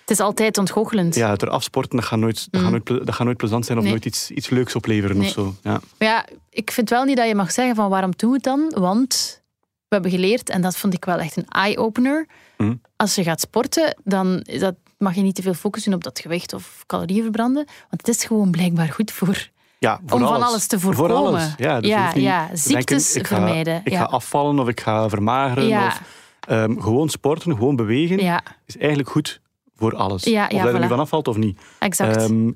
het 0.02 0.10
is 0.10 0.20
altijd 0.20 0.58
ontgoochelend. 0.58 1.16
Ja, 1.16 1.30
het 1.30 1.42
eraf 1.42 1.64
sporten, 1.64 1.96
dat 1.98 2.06
gaat 2.06 2.20
nooit, 2.20 2.48
dat 2.52 2.54
Mm. 2.62 2.62
gaat 2.62 2.72
nooit, 2.72 2.84
ple- 2.84 3.04
dat 3.04 3.16
gaat 3.16 3.26
nooit 3.26 3.38
plezant 3.38 3.66
zijn 3.66 3.78
of 3.78 3.84
Nee. 3.84 3.94
nooit 3.94 4.06
iets, 4.06 4.32
iets 4.32 4.50
leuks 4.50 4.76
opleveren 4.76 5.18
Nee. 5.18 5.28
of 5.28 5.34
zo. 5.34 5.56
Ja. 5.64 5.72
Maar 5.72 6.08
ja, 6.08 6.26
ik 6.50 6.72
vind 6.72 6.90
wel 6.90 7.04
niet 7.04 7.18
dat 7.18 7.28
je 7.28 7.36
mag 7.36 7.52
zeggen 7.52 7.76
van 7.76 7.90
waarom 7.90 8.12
doen 8.16 8.30
we 8.30 8.36
het 8.36 8.44
dan? 8.46 8.74
Want 8.76 9.42
we 9.88 9.96
hebben 9.96 10.12
geleerd, 10.12 10.50
en 10.50 10.62
dat 10.62 10.78
vond 10.78 10.94
ik 10.94 11.06
wel 11.06 11.18
echt 11.20 11.38
een 11.38 11.48
eye-opener. 11.48 12.28
Mhm. 12.58 12.74
Als 12.96 13.16
je 13.16 13.24
gaat 13.24 13.40
sporten, 13.42 13.98
dan 14.04 14.40
is 14.44 14.60
dat, 14.60 14.76
mag 14.98 15.16
je 15.16 15.22
niet 15.22 15.36
te 15.36 15.42
veel 15.42 15.54
focussen 15.54 15.94
op 15.94 16.04
dat 16.04 16.20
gewicht 16.20 16.54
of 16.54 16.84
calorieën 16.86 17.22
verbranden. 17.24 17.66
Want 17.66 18.08
het 18.08 18.08
is 18.08 18.24
gewoon 18.24 18.52
blijkbaar 18.52 18.88
goed 18.90 19.12
voor... 19.12 19.50
Ja, 19.80 20.00
voor 20.06 20.20
Om 20.20 20.28
van 20.28 20.42
alles. 20.44 20.68
te 20.68 20.80
Voor 20.80 20.94
voorkomen. 20.96 21.28
alles. 21.28 21.54
Ja, 21.58 21.80
dus 21.80 21.90
Ja, 21.90 22.48
niet 22.50 22.60
ziektes 22.60 23.16
ik 23.16 23.28
ga, 23.28 23.36
vermijden, 23.36 23.82
Ik 23.84 23.92
ja. 23.92 23.98
ga 24.00 24.04
afvallen 24.06 24.60
of 24.60 24.68
ik 24.68 24.80
ga 24.80 25.10
vermageren. 25.10 25.68
Ja. 25.68 25.86
Of, 25.88 26.02
ehm, 26.48 26.80
gewoon 26.80 27.10
sporten, 27.10 27.56
gewoon 27.56 27.76
bewegen 27.76 28.20
Ja, 28.24 28.42
is 28.66 28.78
eigenlijk 28.78 29.10
goed 29.10 29.42
voor 29.78 29.96
alles. 29.96 30.24
Ja, 30.24 30.48
of 30.52 30.62
dat 30.62 30.74
er 30.74 30.80
nu 30.80 30.88
van 30.88 31.00
afvalt 31.00 31.28
of 31.28 31.38
niet. 31.38 31.60
exact. 31.80 32.16
Ehm, 32.16 32.52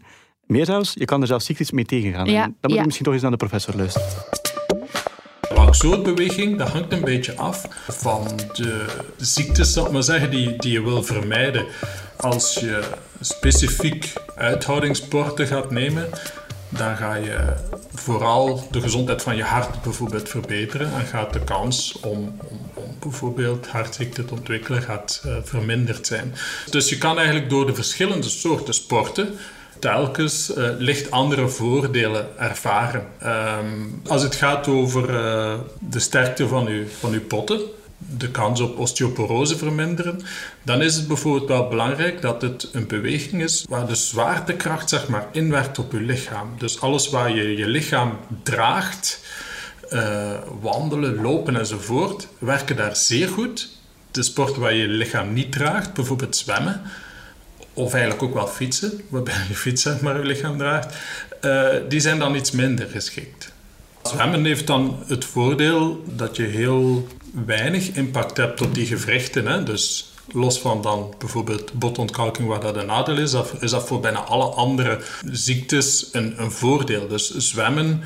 meer 0.46 0.66
zelfs, 0.66 0.94
je 0.94 1.06
kan 1.06 1.22
er 1.22 1.28
zelfs 1.28 1.46
ziektes 1.46 1.72
mee 1.72 1.86
tegengaan. 1.86 2.26
Dan 2.26 2.54
moet 2.62 2.72
ja. 2.72 2.76
je 2.78 2.84
misschien 2.84 3.06
toch 3.06 3.14
eens 3.14 3.22
naar 3.22 3.32
de 3.32 3.38
professor 3.38 3.76
luisteren. 3.76 4.08
Welk 5.56 5.76
soort 5.76 6.04
beweging, 6.04 6.58
dat 6.58 6.70
hangt 6.70 6.94
een 6.94 7.04
beetje 7.04 7.36
af 7.36 7.66
van 7.88 8.28
de 8.54 8.86
ziektes, 9.18 9.74
zal 9.74 9.86
ik 9.86 9.92
maar 9.92 10.04
zeggen, 10.04 10.32
die, 10.32 10.56
die 10.58 10.72
je 10.72 10.82
wil 10.84 11.04
vermijden. 11.04 11.66
Als 12.18 12.54
je 12.54 12.84
specifiek 13.20 14.14
uithoudingssporten 14.36 15.48
gaat 15.48 15.72
nemen, 15.72 16.10
dan 16.78 16.98
ga 16.98 17.16
je 17.16 17.54
vooral 17.94 18.68
de 18.72 18.82
gezondheid 18.82 19.22
van 19.22 19.36
je 19.36 19.44
hart 19.44 19.82
bijvoorbeeld 19.82 20.30
verbeteren 20.30 20.94
en 20.94 21.06
gaat 21.06 21.34
de 21.34 21.44
kans 21.44 22.00
om, 22.02 22.40
om, 22.48 22.60
om 22.74 22.96
bijvoorbeeld 23.00 23.68
hartziekte 23.68 24.26
te 24.26 24.34
ontwikkelen 24.34 24.82
gaat, 24.82 25.22
eh, 25.26 25.36
verminderd 25.44 26.08
zijn. 26.08 26.34
Dus 26.70 26.90
je 26.90 26.98
kan 26.98 27.18
eigenlijk 27.18 27.50
door 27.50 27.66
de 27.66 27.76
verschillende 27.76 28.30
soorten 28.30 28.74
sporten 28.74 29.38
telkens 29.80 30.54
eh, 30.54 30.70
licht 30.78 31.12
andere 31.12 31.48
voordelen 31.48 32.38
ervaren. 32.38 33.06
Ehm, 33.20 33.88
als 34.08 34.24
het 34.24 34.36
gaat 34.36 34.68
over 34.68 35.16
eh, 35.16 35.60
de 35.80 36.00
sterkte 36.00 36.48
van 36.48 36.68
uw, 36.68 36.86
van 37.00 37.14
uw 37.14 37.22
potten, 37.22 37.62
de 38.18 38.32
kans 38.32 38.60
op 38.60 38.80
osteoporose 38.80 39.58
verminderen, 39.58 40.22
dan 40.64 40.82
is 40.82 40.96
het 40.96 41.08
bijvoorbeeld 41.08 41.48
wel 41.48 41.68
belangrijk 41.68 42.22
dat 42.22 42.42
het 42.42 42.70
een 42.72 42.88
beweging 42.88 43.42
is 43.44 43.66
waar 43.70 43.88
de 43.88 43.96
zwaartekracht 43.96 44.90
zeg 44.90 45.08
maar, 45.08 45.28
inwerkt 45.32 45.80
op 45.80 45.94
uw 45.94 46.06
lichaam. 46.06 46.54
Dus 46.58 46.82
alles 46.82 47.10
waar 47.10 47.36
je 47.36 47.58
je 47.58 47.68
lichaam 47.68 48.18
draagt, 48.44 49.20
eh, 49.90 50.32
wandelen, 50.62 51.22
lopen 51.22 51.56
enzovoort, 51.56 52.28
werken 52.38 52.76
daar 52.76 52.96
zeer 52.96 53.28
goed. 53.28 53.70
De 54.12 54.24
sporten 54.24 54.62
waar 54.62 54.74
je 54.74 54.82
je 54.82 54.88
lichaam 54.88 55.34
niet 55.34 55.52
draagt, 55.52 55.94
bijvoorbeeld 55.94 56.36
zwemmen, 56.36 56.82
of 57.74 57.94
eigenlijk 57.94 58.24
ook 58.24 58.34
wel 58.34 58.48
fietsen, 58.48 59.02
waarbij 59.10 59.46
je 59.48 59.56
fietsen 59.56 60.00
maar 60.02 60.18
je 60.18 60.26
lichaam 60.26 60.58
draagt, 60.58 60.96
eh, 61.42 61.68
die 61.90 62.00
zijn 62.00 62.20
dan 62.20 62.36
iets 62.36 62.52
minder 62.52 62.88
geschikt. 62.88 63.53
Zwemmen 64.14 64.46
heeft 64.46 64.68
dan 64.68 65.04
het 65.08 65.26
voordeel 65.26 66.04
dat 66.16 66.36
je 66.36 66.44
heel 66.44 67.08
weinig 67.46 67.90
impact 67.90 68.38
hebt 68.38 68.62
op 68.62 68.74
die 68.74 68.86
gewrichten. 68.86 69.48
Hè? 69.48 69.64
Dus 69.64 70.12
los 70.32 70.60
van 70.60 70.82
dan 70.82 71.14
bijvoorbeeld 71.18 71.74
botontkalking, 71.74 72.48
waar 72.48 72.60
dat 72.60 72.76
een 72.76 72.86
nadeel 72.86 73.18
is, 73.18 73.36
is 73.60 73.72
dat 73.72 73.88
voor 73.88 74.00
bijna 74.00 74.20
alle 74.20 74.46
andere 74.46 75.00
ziektes 75.32 76.10
een, 76.12 76.42
een 76.42 76.52
voordeel. 76.52 77.08
Dus 77.08 77.36
zwemmen, 77.38 78.02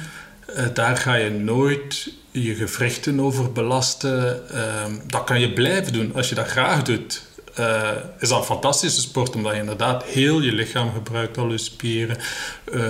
eh, 0.45 0.65
daar 0.73 0.97
ga 0.97 1.13
je 1.13 1.29
nooit 1.29 2.13
je 2.31 2.55
gewrichten 2.55 3.19
over 3.19 3.51
belasten. 3.51 4.49
Ehm, 4.49 4.91
dat 5.07 5.23
kan 5.23 5.39
je 5.39 5.53
blijven 5.53 5.93
doen 5.93 6.15
als 6.15 6.29
je 6.29 6.35
dat 6.35 6.47
graag 6.47 6.83
doet. 6.83 7.26
Eh, 7.57 7.91
is 8.19 8.29
dat 8.29 8.37
een 8.37 8.43
fantastische 8.45 9.01
sport, 9.01 9.35
omdat 9.35 9.53
je 9.53 9.59
inderdaad 9.59 10.03
heel 10.03 10.41
je 10.41 10.51
lichaam 10.51 10.91
gebruikt, 10.93 11.37
al 11.37 11.51
je 11.51 11.57
spieren, 11.57 12.17
eh, 12.73 12.81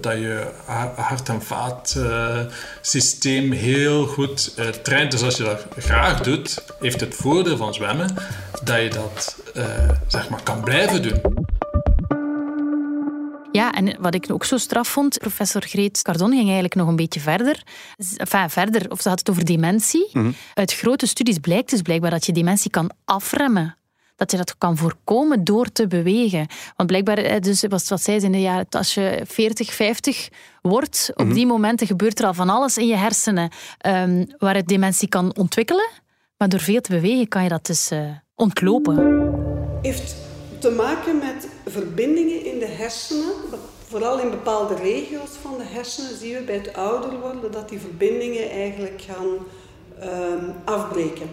dat 0.00 0.12
je 0.14 0.50
ha- 0.66 0.92
hart- 0.96 1.28
en 1.28 1.42
vaatsysteem 1.42 3.52
heel 3.52 4.06
goed 4.06 4.52
eh, 4.56 4.68
traint. 4.68 5.10
Dus 5.10 5.22
als 5.22 5.36
je 5.36 5.42
dat 5.42 5.66
graag 5.78 6.20
doet, 6.20 6.64
heeft 6.80 7.00
het 7.00 7.14
voordeel 7.14 7.56
van 7.56 7.74
zwemmen 7.74 8.14
dat 8.64 8.80
je 8.82 8.88
dat 8.90 9.36
eh, 9.54 9.88
zeg 10.06 10.28
maar 10.28 10.42
kan 10.42 10.60
blijven 10.62 11.02
doen. 11.02 11.20
Ja, 13.52 13.72
en 13.72 13.96
wat 14.00 14.14
ik 14.14 14.26
ook 14.32 14.44
zo 14.44 14.56
straf 14.56 14.88
vond, 14.88 15.18
professor 15.18 15.62
Greet 15.62 16.02
Cardon 16.02 16.30
ging 16.30 16.44
eigenlijk 16.44 16.74
nog 16.74 16.88
een 16.88 16.96
beetje 16.96 17.20
verder. 17.20 17.62
Enfin, 18.16 18.50
verder, 18.50 18.90
of 18.90 19.00
ze 19.00 19.08
had 19.08 19.18
het 19.18 19.30
over 19.30 19.44
dementie. 19.44 20.08
Mhm. 20.12 20.30
Uit 20.54 20.72
grote 20.74 21.06
studies 21.06 21.38
blijkt 21.38 21.70
dus 21.70 21.82
blijkbaar 21.82 22.10
dat 22.10 22.26
je 22.26 22.32
dementie 22.32 22.70
kan 22.70 22.90
afremmen. 23.04 23.76
Dat 24.16 24.30
je 24.30 24.36
dat 24.36 24.58
kan 24.58 24.76
voorkomen 24.76 25.44
door 25.44 25.72
te 25.72 25.86
bewegen. 25.86 26.46
Want 26.76 26.88
blijkbaar, 26.88 27.18
eh, 27.18 27.40
dus 27.40 27.64
was 27.68 27.88
wat 27.88 28.02
zij 28.02 28.20
zei 28.20 28.32
in 28.32 28.38
de 28.38 28.44
jaren, 28.44 28.66
als 28.70 28.94
je 28.94 29.22
40, 29.26 29.72
50 29.74 30.28
wordt, 30.62 31.10
op 31.14 31.24
Mhm. 31.24 31.34
die 31.34 31.46
momenten 31.46 31.86
gebeurt 31.86 32.18
er 32.18 32.26
al 32.26 32.34
van 32.34 32.48
alles 32.48 32.76
in 32.78 32.86
je 32.86 32.96
hersenen 32.96 33.50
ehm, 33.78 34.24
waar 34.38 34.54
het 34.54 34.68
dementie 34.68 35.08
kan 35.08 35.36
ontwikkelen. 35.36 35.88
Maar 36.36 36.48
door 36.48 36.60
veel 36.60 36.80
te 36.80 36.90
bewegen 36.90 37.28
kan 37.28 37.42
je 37.42 37.48
dat 37.48 37.66
dus 37.66 37.90
eh, 37.90 38.00
ontlopen. 38.34 39.30
heeft 39.82 40.14
te 40.58 40.70
maken 40.70 41.18
met 41.18 41.48
verbindingen 41.66 42.44
in 42.52 42.58
de 42.58 42.66
hersenen. 42.68 43.32
Vooral 43.88 44.18
in 44.20 44.30
bepaalde 44.30 44.74
regio's 44.74 45.30
van 45.42 45.58
de 45.58 45.64
hersenen 45.64 46.18
zien 46.18 46.34
we 46.34 46.40
bij 46.42 46.54
het 46.54 46.74
ouder 46.74 47.20
worden 47.20 47.52
dat 47.52 47.68
die 47.68 47.78
verbindingen 47.78 48.50
eigenlijk 48.50 49.02
gaan 49.08 49.28
ehm, 50.00 50.44
afbreken. 50.64 51.28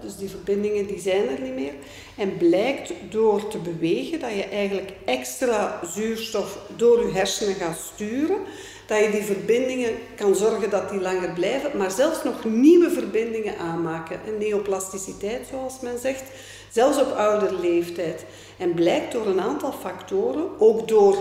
Dus 0.00 0.16
die 0.16 0.28
verbindingen 0.28 0.86
die 0.86 1.00
zijn 1.00 1.28
er 1.28 1.40
niet 1.40 1.54
meer. 1.54 1.72
En 2.16 2.36
blijkt 2.36 2.92
door 3.10 3.48
te 3.48 3.58
bewegen 3.58 4.20
dat 4.20 4.30
je 4.30 4.44
eigenlijk 4.44 4.92
extra 5.04 5.80
zuurstof 5.94 6.58
door 6.76 7.06
je 7.06 7.12
hersenen 7.12 7.54
gaat 7.54 7.78
sturen. 7.94 8.38
Dat 8.86 8.98
je 8.98 9.10
die 9.10 9.22
verbindingen 9.22 9.94
kan 10.16 10.34
zorgen 10.34 10.70
dat 10.70 10.90
die 10.90 11.00
langer 11.00 11.32
blijven, 11.32 11.76
maar 11.76 11.90
zelfs 11.90 12.24
nog 12.24 12.44
nieuwe 12.44 12.90
verbindingen 12.90 13.58
aanmaken. 13.58 14.20
Een 14.26 14.38
neoplasticiteit, 14.38 15.46
zoals 15.50 15.80
men 15.80 15.98
zegt, 15.98 16.22
zelfs 16.70 17.00
op 17.00 17.12
oudere 17.12 17.60
leeftijd. 17.60 18.24
En 18.56 18.74
blijkt 18.74 19.12
door 19.12 19.26
een 19.26 19.40
aantal 19.40 19.72
factoren, 19.72 20.44
ook 20.58 20.88
door 20.88 21.16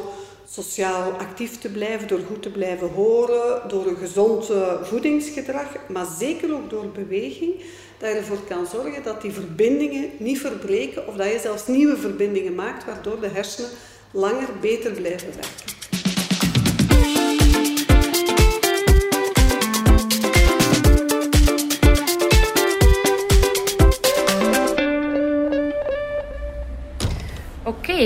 sociaal 0.53 1.11
actief 1.11 1.59
te 1.59 1.69
blijven, 1.69 2.07
door 2.07 2.19
goed 2.27 2.41
te 2.41 2.49
blijven 2.49 2.89
horen, 2.89 3.69
door 3.69 3.87
een 3.87 3.97
gezond 3.97 4.51
voedingsgedrag, 4.81 5.67
maar 5.87 6.05
zeker 6.19 6.53
ook 6.53 6.69
door 6.69 6.87
beweging, 6.87 7.53
dat 7.97 8.09
je 8.09 8.15
ervoor 8.17 8.43
kan 8.47 8.65
zorgen 8.65 9.03
dat 9.03 9.21
die 9.21 9.31
verbindingen 9.31 10.09
niet 10.17 10.39
verbreken 10.39 11.07
of 11.07 11.15
dat 11.15 11.31
je 11.31 11.39
zelfs 11.39 11.67
nieuwe 11.67 11.97
verbindingen 11.97 12.55
maakt, 12.55 12.85
waardoor 12.85 13.19
de 13.19 13.27
hersenen 13.27 13.69
langer 14.11 14.49
beter 14.61 14.91
blijven 14.91 15.27
werken. 15.35 15.82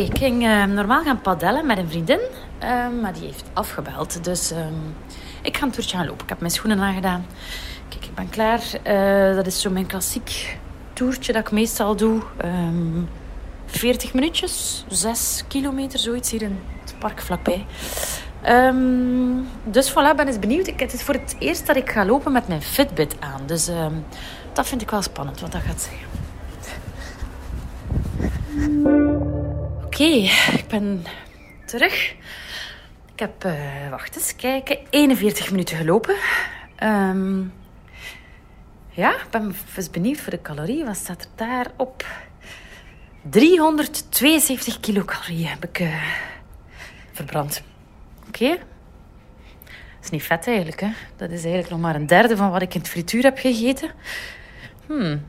Ik 0.06 0.18
ging 0.18 0.44
eh, 0.44 0.64
normaal 0.64 1.04
gaan 1.04 1.22
padellen 1.22 1.66
met 1.66 1.78
een 1.78 1.90
vriendin, 1.90 2.20
eh, 2.60 2.88
maar 3.02 3.14
die 3.14 3.24
heeft 3.24 3.44
afgebeld. 3.54 4.24
Dus 4.24 4.52
ehm, 4.52 4.74
ik 5.42 5.58
ga 5.58 5.66
een 5.66 5.72
toertje 5.72 5.98
gaan 5.98 6.06
lopen. 6.06 6.24
Ik 6.24 6.30
heb 6.30 6.40
mijn 6.40 6.52
schoenen 6.52 6.80
aangedaan. 6.80 7.26
Kijk, 7.90 8.06
ik 8.06 8.16
ben 8.16 8.30
klaar. 8.30 8.62
Eh, 8.84 9.36
dat 9.36 9.48
is 9.48 9.62
zo 9.62 9.70
mijn 9.70 9.86
klassiek 9.86 10.58
toertje 10.94 11.34
dat 11.34 11.42
ik 11.42 11.52
meestal 11.52 11.96
doe. 11.96 12.22
Ehm 12.38 13.04
40 13.66 14.14
minuutjes, 14.14 14.86
6 14.88 15.44
kilometer, 15.48 16.00
zoiets 16.00 16.32
hier 16.32 16.42
in 16.42 16.60
het 16.82 16.96
park 17.00 17.22
vlakbij. 17.22 17.66
Ehm, 18.42 18.76
dus 19.64 19.92
voilà, 19.92 20.16
ben 20.16 20.28
eens 20.28 20.40
benieuwd. 20.40 20.68
Ik, 20.68 20.80
het 20.80 20.94
is 20.94 21.04
voor 21.04 21.14
het 21.14 21.36
eerst 21.40 21.68
dat 21.68 21.76
ik 21.76 21.90
ga 21.90 22.06
lopen 22.06 22.32
met 22.32 22.48
mijn 22.48 22.62
Fitbit 22.62 23.16
aan. 23.20 23.42
Dus 23.46 23.68
ehm, 23.68 23.94
dat 24.54 24.68
vind 24.68 24.82
ik 24.82 24.90
wel 24.90 25.02
spannend, 25.02 25.40
wat 25.40 25.52
dat 25.52 25.62
gaat 25.62 25.82
zeggen. 25.82 26.08
Oké, 29.98 30.30
ik 30.54 30.66
ben 30.68 31.04
terug. 31.66 32.16
Ik 33.14 33.20
heb, 33.20 33.46
uh, 33.46 33.90
wacht 33.90 34.16
eens, 34.16 34.36
kijken, 34.36 34.78
41 34.90 35.52
minuten 35.52 35.78
gelopen. 35.78 36.16
Ehm, 36.76 37.40
ja, 38.90 39.12
ik 39.12 39.28
ben 39.32 39.56
eens 39.76 39.90
benieuwd 39.90 40.18
voor 40.20 40.32
de 40.32 40.42
calorieën. 40.42 40.86
Wat 40.86 40.96
staat 40.96 41.22
er 41.22 41.30
daar 41.36 41.68
op? 41.78 42.06
372 43.22 44.80
kilocalorieën 44.80 45.48
heb 45.48 45.66
ik 45.66 45.80
uh, 45.80 46.04
verbrand. 47.12 47.64
Oké. 48.28 48.50
Dat 48.50 50.04
is 50.04 50.10
niet 50.10 50.24
vet 50.24 50.48
eigenlijk, 50.48 50.80
hè. 50.80 50.90
Dat 51.16 51.30
is 51.30 51.42
eigenlijk 51.42 51.70
nog 51.70 51.80
maar 51.80 51.96
een 51.96 52.08
derde 52.08 52.38
van 52.38 52.52
wat 52.52 52.62
ik 52.62 52.74
in 52.74 52.80
het 52.80 52.90
frituur 52.90 53.24
heb 53.24 53.38
gegeten. 53.38 53.92
Hmm, 54.86 55.26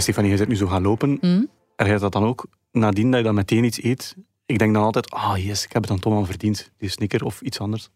Stefanie, 0.00 0.30
je 0.30 0.36
zit 0.36 0.48
nu 0.48 0.56
zo 0.56 0.66
gaan 0.66 0.82
lopen. 0.82 1.18
Mm. 1.20 1.48
En 1.76 1.86
je 1.92 1.98
dat 1.98 2.12
dan 2.12 2.24
ook 2.24 2.46
nadien 2.72 3.10
dat 3.10 3.18
je 3.20 3.26
dan 3.26 3.34
meteen 3.34 3.64
iets 3.64 3.82
eet? 3.82 4.14
Ik 4.46 4.58
denk 4.58 4.74
dan 4.74 4.82
altijd, 4.82 5.10
ah 5.10 5.30
oh 5.30 5.44
yes, 5.44 5.64
ik 5.64 5.72
heb 5.72 5.82
het 5.82 5.90
dan 5.90 6.00
toch 6.00 6.12
al 6.12 6.24
verdiend. 6.24 6.70
Die 6.78 6.88
snicker 6.90 7.24
of 7.24 7.40
iets 7.40 7.58
anders. 7.58 7.88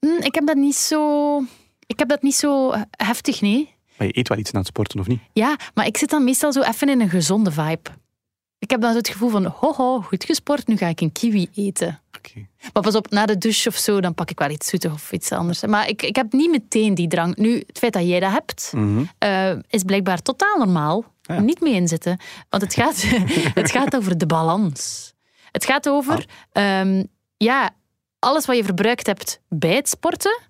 Mm, 0.00 0.18
ik 0.20 0.34
heb 0.34 0.46
dat 0.46 0.56
niet 0.56 0.76
zo... 0.76 1.38
Ik 1.86 1.98
heb 1.98 2.08
dat 2.08 2.22
niet 2.22 2.34
zo 2.34 2.72
heftig, 2.90 3.40
nee. 3.40 3.74
Maar 3.96 4.06
je 4.06 4.18
eet 4.18 4.28
wel 4.28 4.38
iets 4.38 4.50
na 4.50 4.58
het 4.58 4.68
sporten, 4.68 5.00
of 5.00 5.06
niet? 5.06 5.20
Ja, 5.32 5.56
maar 5.74 5.86
ik 5.86 5.96
zit 5.96 6.10
dan 6.10 6.24
meestal 6.24 6.52
zo 6.52 6.60
even 6.60 6.88
in 6.88 7.00
een 7.00 7.08
gezonde 7.08 7.50
vibe. 7.52 7.90
Ik 8.58 8.70
heb 8.70 8.80
dan 8.80 8.90
zo 8.92 8.98
het 8.98 9.08
gevoel 9.08 9.28
van, 9.28 9.44
ho, 9.44 9.72
ho 9.72 10.00
goed 10.00 10.24
gesport, 10.24 10.66
nu 10.66 10.76
ga 10.76 10.86
ik 10.86 11.00
een 11.00 11.12
kiwi 11.12 11.48
eten. 11.54 12.00
Okay. 12.18 12.48
Maar 12.72 12.82
pas 12.82 12.94
op, 12.94 13.10
na 13.10 13.26
de 13.26 13.38
douche 13.38 13.68
of 13.68 13.76
zo, 13.76 14.00
dan 14.00 14.14
pak 14.14 14.30
ik 14.30 14.38
wel 14.38 14.50
iets 14.50 14.68
zoetig 14.68 14.92
of 14.92 15.12
iets 15.12 15.32
anders. 15.32 15.64
Maar 15.66 15.88
ik, 15.88 16.02
ik 16.02 16.16
heb 16.16 16.32
niet 16.32 16.50
meteen 16.50 16.94
die 16.94 17.08
drang. 17.08 17.36
Nu, 17.36 17.62
het 17.66 17.78
feit 17.78 17.92
dat 17.92 18.08
jij 18.08 18.20
dat 18.20 18.30
hebt, 18.32 18.72
Mhm. 18.74 19.02
uh, 19.24 19.50
is 19.68 19.82
blijkbaar 19.82 20.22
totaal 20.22 20.58
normaal. 20.58 21.04
Ja. 21.28 21.40
Niet 21.40 21.60
mee 21.60 21.74
inzitten. 21.74 22.18
Want 22.48 22.62
het 22.62 22.74
gaat, 22.74 23.02
het 23.60 23.70
gaat 23.70 23.96
over 23.96 24.18
de 24.18 24.26
balans. 24.26 25.12
Het 25.52 25.64
gaat 25.64 25.88
over, 25.88 26.24
um, 26.52 27.06
ja, 27.36 27.70
alles 28.18 28.46
wat 28.46 28.56
je 28.56 28.64
verbruikt 28.64 29.06
hebt 29.06 29.40
bij 29.48 29.74
het 29.74 29.88
sporten, 29.88 30.40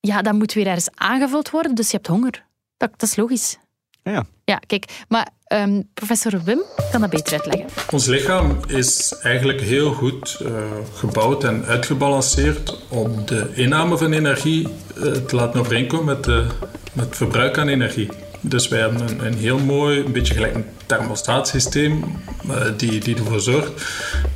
ja, 0.00 0.22
dat 0.22 0.34
moet 0.34 0.52
weer 0.52 0.66
ergens 0.66 0.90
aangevuld 0.94 1.50
worden. 1.50 1.74
Dus 1.74 1.90
je 1.90 1.96
hebt 1.96 2.08
honger. 2.08 2.44
Dat, 2.76 2.90
dat 2.90 3.08
is 3.08 3.16
logisch. 3.16 3.58
Ja, 4.02 4.12
ja. 4.12 4.26
Ja, 4.44 4.60
kijk, 4.66 5.04
maar 5.08 5.28
um, 5.52 5.88
professor 5.94 6.42
Wim 6.44 6.62
kan 6.90 7.00
dat 7.00 7.10
beter 7.10 7.32
uitleggen. 7.32 7.66
Ons 7.90 8.06
lichaam 8.06 8.58
is 8.66 9.18
eigenlijk 9.22 9.60
heel 9.60 9.92
goed 9.92 10.38
uh, 10.42 10.62
gebouwd 10.94 11.44
en 11.44 11.64
uitgebalanceerd 11.64 12.86
om 12.88 13.26
de 13.26 13.52
inname 13.54 13.98
van 13.98 14.12
energie 14.12 14.68
uh, 14.68 15.12
te 15.12 15.36
laten 15.36 15.60
overeenkomen 15.60 16.04
met, 16.04 16.24
de, 16.24 16.46
met 16.92 17.04
het 17.04 17.16
verbruik 17.16 17.58
aan 17.58 17.68
energie. 17.68 18.08
Dus 18.40 18.68
wij 18.68 18.80
hebben 18.80 19.26
een, 19.26 19.34
heel 19.34 19.58
mooi, 19.58 20.00
een 20.00 20.12
beetje 20.12 20.34
gelijk 20.34 20.54
een 20.54 20.64
thermostaatsysteem, 20.86 22.04
uh, 22.46 22.56
die, 22.76 23.00
die 23.00 23.16
ervoor 23.16 23.40
zorgt 23.40 23.70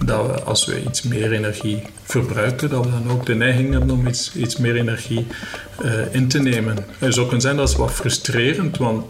dat 0.04 0.26
we 0.26 0.42
als 0.42 0.66
we 0.66 0.82
iets 0.82 1.02
meer 1.02 1.32
energie 1.32 1.82
verbruiken, 2.02 2.70
dat 2.70 2.84
we 2.84 2.90
dan 2.90 3.10
ook 3.10 3.26
de 3.26 3.34
neiging 3.34 3.72
hebben 3.72 3.90
om 3.90 4.06
iets, 4.06 4.34
iets 4.34 4.56
meer 4.56 4.76
energie 4.76 5.26
uh, 5.84 6.14
in 6.14 6.28
te 6.28 6.38
nemen. 6.38 6.76
Het 6.98 7.14
zou 7.14 7.26
kunnen 7.26 7.42
zijn 7.42 7.56
dat 7.56 7.68
is 7.68 7.76
wat 7.76 7.92
frustrerend, 7.92 8.76
want 8.76 9.04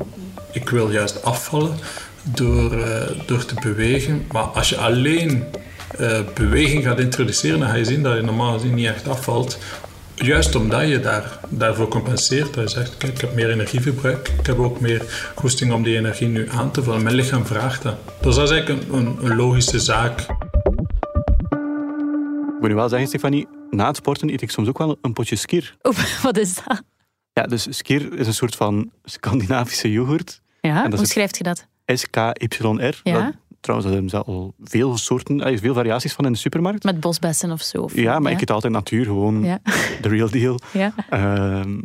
ik 0.53 0.69
wil 0.69 0.91
juist 0.91 1.23
afvallen 1.25 1.79
door, 2.23 2.79
uh, 2.79 3.03
door 3.27 3.45
te 3.45 3.55
bewegen. 3.63 4.27
Maar 4.33 4.45
als 4.45 4.69
je 4.69 4.77
alleen 4.77 5.45
beweging 6.35 6.85
gaat 6.85 6.99
introduceren, 7.01 7.59
dan 7.59 7.69
ga 7.69 7.75
je 7.75 7.85
zien 7.85 8.03
dat 8.03 8.17
je 8.17 8.23
normaal 8.23 8.53
gezien 8.53 8.75
niet 8.75 8.87
echt 8.87 9.09
afvalt. 9.09 9.59
Juist 10.15 10.55
omdat 10.55 10.89
je 10.89 11.01
daar, 11.01 11.39
daarvoor 11.49 11.89
compenseert. 11.89 12.55
Dat 12.55 12.71
je 12.71 12.79
zegt, 12.79 12.97
kijk, 12.97 13.13
ik 13.13 13.21
heb 13.21 13.35
meer 13.35 13.51
energieverbruik. 13.51 14.29
Ik 14.29 14.47
heb 14.47 14.59
ook 14.59 14.81
meer 14.81 15.31
goesting 15.35 15.73
om 15.73 15.83
die 15.83 15.97
energie 15.97 16.29
nu 16.29 16.51
aan 16.51 16.71
te 16.71 16.83
vullen. 16.83 17.03
Mijn 17.03 17.15
lichaam 17.15 17.47
vraagt 17.47 17.83
dat. 17.83 17.97
Dus 18.21 18.35
dat 18.35 18.45
is 18.45 18.51
eigenlijk 18.51 18.89
een, 18.89 18.95
een, 18.99 19.25
een 19.25 19.37
logische 19.37 19.81
zaak. 19.81 20.21
Ik 20.21 20.27
moet 22.61 22.69
nu 22.69 22.75
wel 22.75 22.89
zeggen, 22.89 23.09
Stefanie, 23.09 23.47
na 23.71 23.87
het 23.87 23.97
sporten 23.97 24.31
eet 24.31 24.43
ik 24.43 24.51
soms 24.51 24.69
ook 24.69 24.79
wel 24.79 24.99
een 25.03 25.13
potje 25.13 25.37
skier. 25.37 25.77
Wat 26.23 26.37
is 26.37 26.55
dat? 26.55 26.83
Ja, 27.33 27.43
dus 27.43 27.67
skier 27.71 28.19
is 28.19 28.27
een 28.27 28.35
soort 28.35 28.57
van 28.57 28.91
Scandinavische 29.05 29.93
yoghurt. 29.93 30.41
Ja, 30.61 30.91
hoe 30.91 31.07
schrijft 31.07 31.37
je 31.37 31.45
dat? 31.45 31.67
S-K-Y-R. 31.87 33.01
Ja? 33.03 33.25
Dat, 33.25 33.35
trouwens, 33.65 33.91
daar 33.93 34.03
zijn 34.07 34.23
al 34.23 34.55
veel 34.63 34.97
soorten, 34.97 35.41
er 35.45 35.59
veel 35.59 35.75
variaties 35.75 36.13
van 36.13 36.27
in 36.27 36.33
de 36.33 36.39
supermarkt. 36.39 36.85
Met 36.85 37.01
bosbessen 37.01 37.51
of 37.51 37.63
zo? 37.63 37.83
Of, 37.83 37.95
ja, 37.97 38.19
maar 38.19 38.33
ik 38.33 38.41
eet 38.41 38.51
altijd 38.51 38.73
natuur, 38.73 39.05
gewoon 39.05 39.45
Ja. 39.45 39.59
de 40.03 40.09
real 40.09 40.31
deal. 40.31 40.59
Ja. 40.73 40.95
Ehm, 41.11 41.81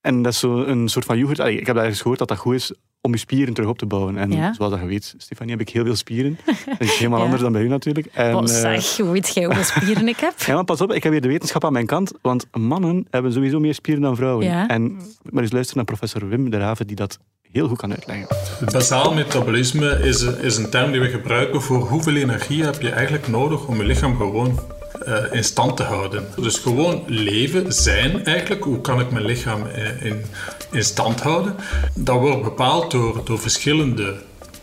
en 0.00 0.22
dat 0.22 0.32
is 0.32 0.38
zo 0.38 0.62
een 0.62 0.88
soort 0.88 1.04
van 1.04 1.18
yoghurt. 1.18 1.40
Allee, 1.40 1.60
ik 1.60 1.66
heb 1.66 1.76
ergens 1.76 2.00
gehoord 2.00 2.18
dat 2.18 2.28
dat 2.28 2.38
goed 2.38 2.54
is 2.54 2.72
om 3.00 3.12
je 3.12 3.18
spieren 3.18 3.54
terug 3.54 3.70
op 3.70 3.78
te 3.78 3.86
bouwen. 3.86 4.16
En 4.16 4.30
Ja. 4.32 4.52
zoals 4.52 4.72
dat 4.72 4.80
je 4.80 4.86
weet, 4.86 5.14
Stefanie, 5.18 5.52
heb 5.52 5.60
ik 5.60 5.68
heel 5.68 5.84
veel 5.84 5.96
spieren. 5.96 6.38
Dat 6.66 6.80
is 6.80 6.96
helemaal 6.96 7.18
Ja. 7.18 7.24
anders 7.24 7.42
dan 7.42 7.52
bij 7.52 7.62
u 7.62 7.68
natuurlijk. 7.68 8.06
En, 8.06 8.32
Wat 8.32 8.50
eh, 8.50 8.56
zeg, 8.56 8.96
hoe 8.96 9.10
weet 9.10 9.34
jij 9.34 9.44
hoeveel 9.44 9.64
spieren 9.64 10.08
ik 10.08 10.16
heb? 10.20 10.34
ja, 10.46 10.54
maar 10.54 10.64
pas 10.64 10.80
op, 10.80 10.92
ik 10.92 11.02
heb 11.02 11.12
weer 11.12 11.20
de 11.20 11.28
wetenschap 11.28 11.64
aan 11.64 11.72
mijn 11.72 11.86
kant. 11.86 12.12
Want 12.20 12.46
mannen 12.58 13.06
hebben 13.10 13.32
sowieso 13.32 13.60
meer 13.60 13.74
spieren 13.74 14.02
dan 14.02 14.16
vrouwen. 14.16 14.46
Ja. 14.46 14.68
En 14.68 14.96
maar 15.30 15.42
eens 15.42 15.52
luisteren 15.52 15.76
naar 15.76 15.96
professor 15.96 16.28
Wim 16.28 16.50
de 16.50 16.58
Raven, 16.58 16.86
die 16.86 16.96
dat 16.96 17.18
heel 17.52 17.68
goed 17.68 17.78
kan 17.78 17.92
uitleggen. 17.92 18.26
Het 18.58 18.72
basaal 18.72 19.14
metabolisme 19.14 19.98
is, 20.02 20.22
is 20.22 20.56
een 20.56 20.70
term 20.70 20.92
die 20.92 21.00
we 21.00 21.08
gebruiken 21.08 21.62
voor 21.62 21.78
hoeveel 21.78 22.16
energie 22.16 22.64
heb 22.64 22.82
je 22.82 22.90
eigenlijk 22.90 23.28
nodig 23.28 23.66
om 23.66 23.76
je 23.76 23.84
lichaam 23.84 24.16
gewoon 24.16 24.60
eh, 25.04 25.16
in 25.30 25.44
stand 25.44 25.76
te 25.76 25.82
houden. 25.82 26.26
Dus 26.36 26.58
gewoon 26.58 27.02
leven, 27.06 27.72
zijn 27.72 28.24
eigenlijk. 28.24 28.64
Hoe 28.64 28.80
kan 28.80 29.00
ik 29.00 29.10
mijn 29.10 29.24
lichaam 29.24 29.66
eh, 29.66 30.04
in, 30.04 30.24
in 30.70 30.84
stand 30.84 31.20
houden? 31.20 31.56
Dat 31.94 32.18
wordt 32.20 32.42
bepaald 32.42 32.90
door, 32.90 33.20
door 33.24 33.38
verschillende 33.38 34.14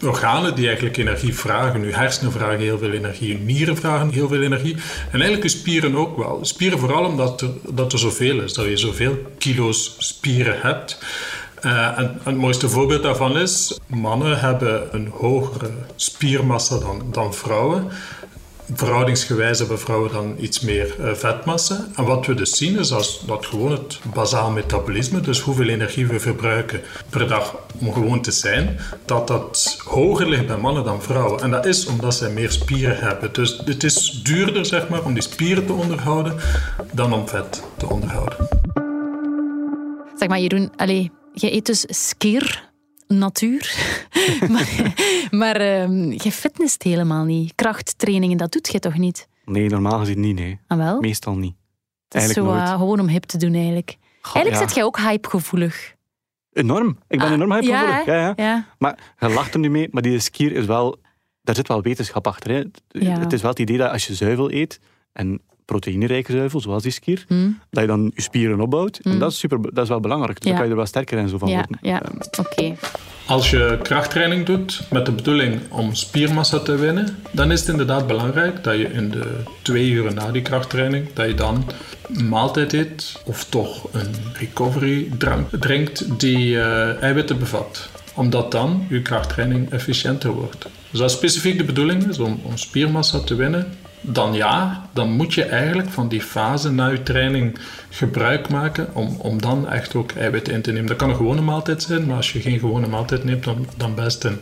organen 0.04 0.56
die 0.56 0.65
eigenlijk 0.65 0.97
energie 0.97 1.36
vragen. 1.36 1.82
Uw 1.82 1.91
hersenen 1.91 2.32
vragen 2.32 2.60
heel 2.60 2.78
veel 2.78 2.91
energie, 2.91 3.38
uw 3.38 3.43
nieren 3.43 3.78
vragen 3.78 4.10
heel 4.10 4.28
veel 4.28 4.41
energie. 4.41 4.75
En 5.12 5.21
eigenlijk 5.21 5.43
uw 5.43 5.49
spieren 5.49 5.95
ook 5.95 6.17
wel. 6.17 6.39
Spieren 6.41 6.80
vooral 6.80 7.06
omdat 7.06 7.41
er, 7.41 7.49
dat 7.69 7.93
er 7.93 7.99
zoveel 7.99 8.39
is, 8.41 8.54
dat 8.54 8.65
je 8.65 8.78
zoveel 8.78 9.17
kilo's 9.38 9.95
spieren 9.97 10.60
hebt. 10.62 10.99
En, 11.62 11.95
en 11.95 12.19
het 12.24 12.38
mooiste 12.38 12.69
voorbeeld 12.69 13.04
daarvan 13.04 13.38
is, 13.38 13.80
mannen 13.88 14.39
hebben 14.39 14.88
een 14.91 15.08
hogere 15.08 15.69
spiermassa 15.95 16.78
dan, 16.78 17.04
dan 17.12 17.34
vrouwen. 17.34 17.88
Verhoudingsgewijs 18.74 19.60
hebben 19.60 19.80
vrouwen 19.80 20.12
dan 20.12 20.36
iets 20.39 20.60
meer 20.60 20.95
eh, 21.00 21.13
vetmassa. 21.13 21.88
En 21.95 22.04
wat 22.04 22.26
we 22.26 22.34
dus 22.34 22.58
zien 22.58 22.80
is 22.80 22.91
als, 22.91 23.24
dat 23.26 23.45
gewoon 23.45 23.72
het 23.72 24.00
bazaal 24.13 24.52
metabolisme, 24.52 25.19
dus 25.19 25.39
hoeveel 25.39 25.67
energie 25.67 26.08
we 26.08 26.19
verbruiken 26.19 26.82
per 27.10 27.28
dag 27.28 27.56
om 27.80 27.93
gewoon 27.93 28.22
te 28.22 28.32
zijn, 28.32 28.80
dat 29.06 29.28
dat 29.28 29.82
hoger 29.84 30.30
ligt 30.30 30.48
bij 30.48 30.58
mannen 30.58 30.84
dan 30.84 31.02
vrouwen. 31.02 31.41
En 31.41 31.52
dat 31.52 31.65
is 31.65 31.86
omdat 31.86 32.15
zij 32.15 32.30
meer 32.30 32.52
spieren 32.52 32.98
hebben. 32.98 33.34
Dus 33.34 33.62
het 33.65 33.84
is 33.84 34.22
duurder 34.24 34.65
zeg 34.65 34.89
maar, 34.89 35.04
om 35.04 35.13
die 35.13 35.24
spieren 35.24 35.65
te 35.65 35.74
onderhouden 35.74 36.36
dan 36.91 37.13
om 37.13 37.28
vet 37.28 37.63
te 37.78 37.89
onderhouden. 37.89 38.48
Zeg 40.15 40.28
maar, 40.28 40.39
Jeroen, 40.39 40.72
allez, 40.76 41.08
jij 41.41 41.54
eet 41.54 41.65
dus 41.65 41.86
skier, 41.88 42.69
natuur. 43.08 43.75
maar 44.52 44.93
maar 45.32 45.56
ehm, 45.56 46.12
je 46.12 46.32
fitnesst 46.32 46.84
helemaal 46.84 47.23
niet. 47.23 47.56
Krachttrainingen, 47.56 48.38
dat 48.38 48.52
doet 48.52 48.71
je 48.71 48.80
toch 48.80 48.97
niet? 48.97 49.28
Nee, 49.45 49.69
normaal 49.69 49.99
gezien 49.99 50.19
niet, 50.19 50.36
nee. 50.36 50.60
Ah, 50.67 50.78
wel? 50.78 50.99
Meestal 50.99 51.36
niet. 51.36 51.56
Het 52.10 52.21
is 52.21 52.21
zo 52.21 52.28
Eigenlijk 52.28 52.58
nooit. 52.58 52.69
eh, 52.69 52.80
gewoon 52.80 52.99
om 52.99 53.08
hip 53.08 53.23
te 53.23 53.38
doen, 53.38 53.54
eigenlijk. 53.54 53.97
Eigenlijk 54.21 54.56
ja. 54.56 54.67
zit 54.67 54.75
jij 54.75 54.84
ook 54.84 54.97
hypegevoelig. 54.99 55.95
Enorm. 56.54 56.97
Ik 57.08 57.17
ben 57.19 57.28
Ah, 57.28 57.34
enorm 57.34 57.52
hypergevoelig. 57.54 58.06
ja? 58.06 58.13
Ja, 58.15 58.34
ja. 58.36 58.65
Maar 58.78 59.13
je 59.19 59.30
lacht 59.30 59.54
er 59.54 59.60
nu 59.60 59.69
mee, 59.69 59.88
maar 59.91 60.02
die 60.02 60.19
skier 60.19 60.52
is 60.52 60.65
wel... 60.65 60.97
Daar 61.41 61.56
zit 61.56 61.67
wel 61.67 61.82
wetenschap 61.82 62.28
achter. 62.28 62.52
Hè. 62.52 62.63
Ja. 62.88 63.19
Het 63.19 63.34
is 63.34 63.41
wel 63.41 63.49
het 63.49 63.60
idee 63.60 63.78
dat 63.78 63.91
als 63.91 64.08
je 64.08 64.15
zuivel 64.15 64.52
eet, 64.52 64.80
en 65.13 65.41
proteïnerijke 65.71 66.32
zuivel, 66.32 66.62
zoals 66.62 66.84
die 66.84 66.91
skier, 66.91 67.25
Hm. 67.27 67.49
dat 67.69 67.82
je 67.82 67.88
dan 67.88 68.12
je 68.15 68.21
spieren 68.21 68.62
opbouwt. 68.62 68.99
En 69.03 69.12
Mm. 69.12 69.19
dat 69.19 69.32
is, 69.32 69.39
super, 69.39 69.62
dat 69.73 69.84
is 69.84 69.89
wel 69.89 69.99
belangrijk. 69.99 70.38
Ja. 70.43 70.45
dan 70.49 70.53
kan 70.53 70.63
je 70.65 70.69
er 70.71 70.77
wel 70.77 70.86
sterker 70.86 71.17
en 71.17 71.29
zo 71.29 71.38
van 71.38 71.47
Ja, 71.49 71.55
worden. 71.55 71.77
ja. 71.82 72.01
Oké. 72.39 72.75
Als 73.25 73.49
je 73.49 73.79
krachttraining 73.84 74.45
doet 74.45 74.82
met 74.91 75.05
de 75.05 75.12
bedoeling 75.12 75.60
om 75.69 75.95
spiermassa 75.95 76.60
te 76.60 76.75
winnen, 76.75 77.17
dan 77.32 77.51
is 77.51 77.60
het 77.60 77.69
inderdaad 77.69 78.08
belangrijk 78.08 78.63
dat 78.63 78.77
je 78.77 78.88
in 78.91 79.10
de 79.12 79.43
twee 79.62 79.89
uur 79.89 80.13
na 80.13 80.32
die 80.32 80.41
krachttraining, 80.41 81.13
dat 81.13 81.27
je 81.27 81.34
dan 81.34 81.65
een 82.13 82.27
maaltijd 82.29 82.73
eet 82.73 83.21
of 83.25 83.43
toch 83.49 83.88
een 83.93 84.15
recovery 84.34 85.10
drank 85.17 85.47
drinkt 85.60 86.19
die 86.19 86.60
eh, 86.62 87.01
eiwitten 87.03 87.39
bevat. 87.39 87.89
Omdat 88.15 88.51
dan 88.51 88.86
je 88.89 89.01
krachttraining 89.01 89.69
efficiënter 89.71 90.32
wordt. 90.32 90.65
Dus 90.91 91.01
als 91.01 91.13
specifiek 91.13 91.58
de 91.58 91.63
bedoeling 91.63 92.08
is 92.10 92.19
om, 92.19 92.39
om 92.43 92.58
spiermassa 92.58 93.19
te 93.19 93.36
winnen, 93.36 93.67
dan 94.13 94.34
ja, 94.34 94.86
dan 94.93 95.12
moet 95.12 95.34
je 95.34 95.43
eigenlijk 95.43 95.89
van 95.89 96.08
die 96.08 96.22
fase 96.22 96.72
na 96.72 96.88
je 96.88 97.04
training 97.04 97.58
gebruik 97.89 98.50
maken 98.50 98.88
om, 98.93 99.15
om 99.17 99.41
dan 99.41 99.69
echt 99.69 99.95
ook 99.95 100.12
eiwitten 100.12 100.54
in 100.54 100.62
te 100.62 100.72
nemen. 100.72 100.88
Dat 100.88 100.98
kan 100.98 101.10
een 101.10 101.15
gewone 101.15 101.41
maaltijd 101.41 101.84
zijn, 101.84 102.06
maar 102.06 102.15
als 102.15 102.32
je 102.32 102.41
geen 102.41 102.60
gewone 102.60 102.88
maaltijd 102.88 103.24
neemt, 103.24 103.43
dan, 103.43 103.67
dan 103.78 103.95
best 103.95 104.24
een, 104.24 104.41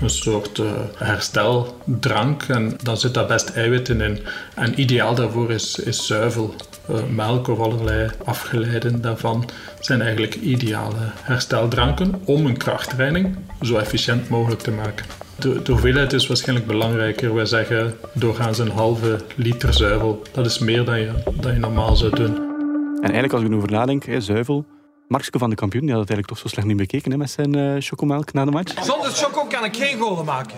een 0.00 0.10
soort 0.10 0.58
eh, 0.58 0.72
hersteldrank. 0.96 2.42
En 2.42 2.76
dan 2.82 2.96
zit 2.96 3.14
daar 3.14 3.26
best 3.26 3.48
eiwitten 3.48 4.00
in. 4.00 4.18
En 4.54 4.80
ideaal 4.80 5.14
daarvoor 5.14 5.50
is, 5.50 5.78
is 5.78 6.06
zuivel. 6.06 6.54
Eh, 6.88 7.04
melk 7.10 7.48
of 7.48 7.58
allerlei 7.58 8.10
afgeleiden 8.24 9.00
daarvan 9.00 9.48
zijn 9.80 10.00
eigenlijk 10.00 10.34
ideale 10.34 11.10
hersteldranken 11.22 12.20
om 12.24 12.46
een 12.46 12.56
krachttraining 12.56 13.36
zo 13.62 13.76
efficiënt 13.76 14.28
mogelijk 14.28 14.60
te 14.60 14.70
maken. 14.70 15.23
De, 15.44 15.62
de 15.62 15.72
hoeveelheid 15.72 16.12
is 16.12 16.26
waarschijnlijk 16.26 16.66
belangrijker. 16.66 17.34
Wij 17.34 17.46
zeggen 17.46 17.98
doorgaans 18.12 18.58
een 18.58 18.70
halve 18.70 19.20
liter 19.36 19.74
zuivel. 19.74 20.22
Dat 20.32 20.46
is 20.46 20.58
meer 20.58 20.84
dan 20.84 21.00
je, 21.00 21.10
dan 21.40 21.52
je 21.52 21.58
normaal 21.58 21.96
zou 21.96 22.16
doen. 22.16 22.34
En 22.34 23.00
eigenlijk, 23.00 23.32
als 23.32 23.42
ik 23.42 23.48
erover 23.48 23.70
nadenk, 23.70 24.04
hè, 24.04 24.20
zuivel. 24.20 24.64
Markske 25.08 25.38
van 25.38 25.50
de 25.50 25.56
kampioen, 25.56 25.82
die 25.82 25.90
had 25.90 26.00
het 26.00 26.10
eigenlijk 26.10 26.40
toch 26.40 26.50
zo 26.50 26.54
slecht 26.54 26.66
niet 26.66 26.76
bekeken 26.76 27.10
hè, 27.10 27.16
met 27.16 27.30
zijn 27.30 27.54
eh 27.54 27.74
chocomelk 27.78 28.32
na 28.32 28.44
de 28.44 28.50
match. 28.50 28.84
Zonder 28.84 29.10
choco 29.10 29.44
kan 29.44 29.64
ik 29.64 29.76
geen 29.76 29.98
golen 29.98 30.24
maken. 30.24 30.54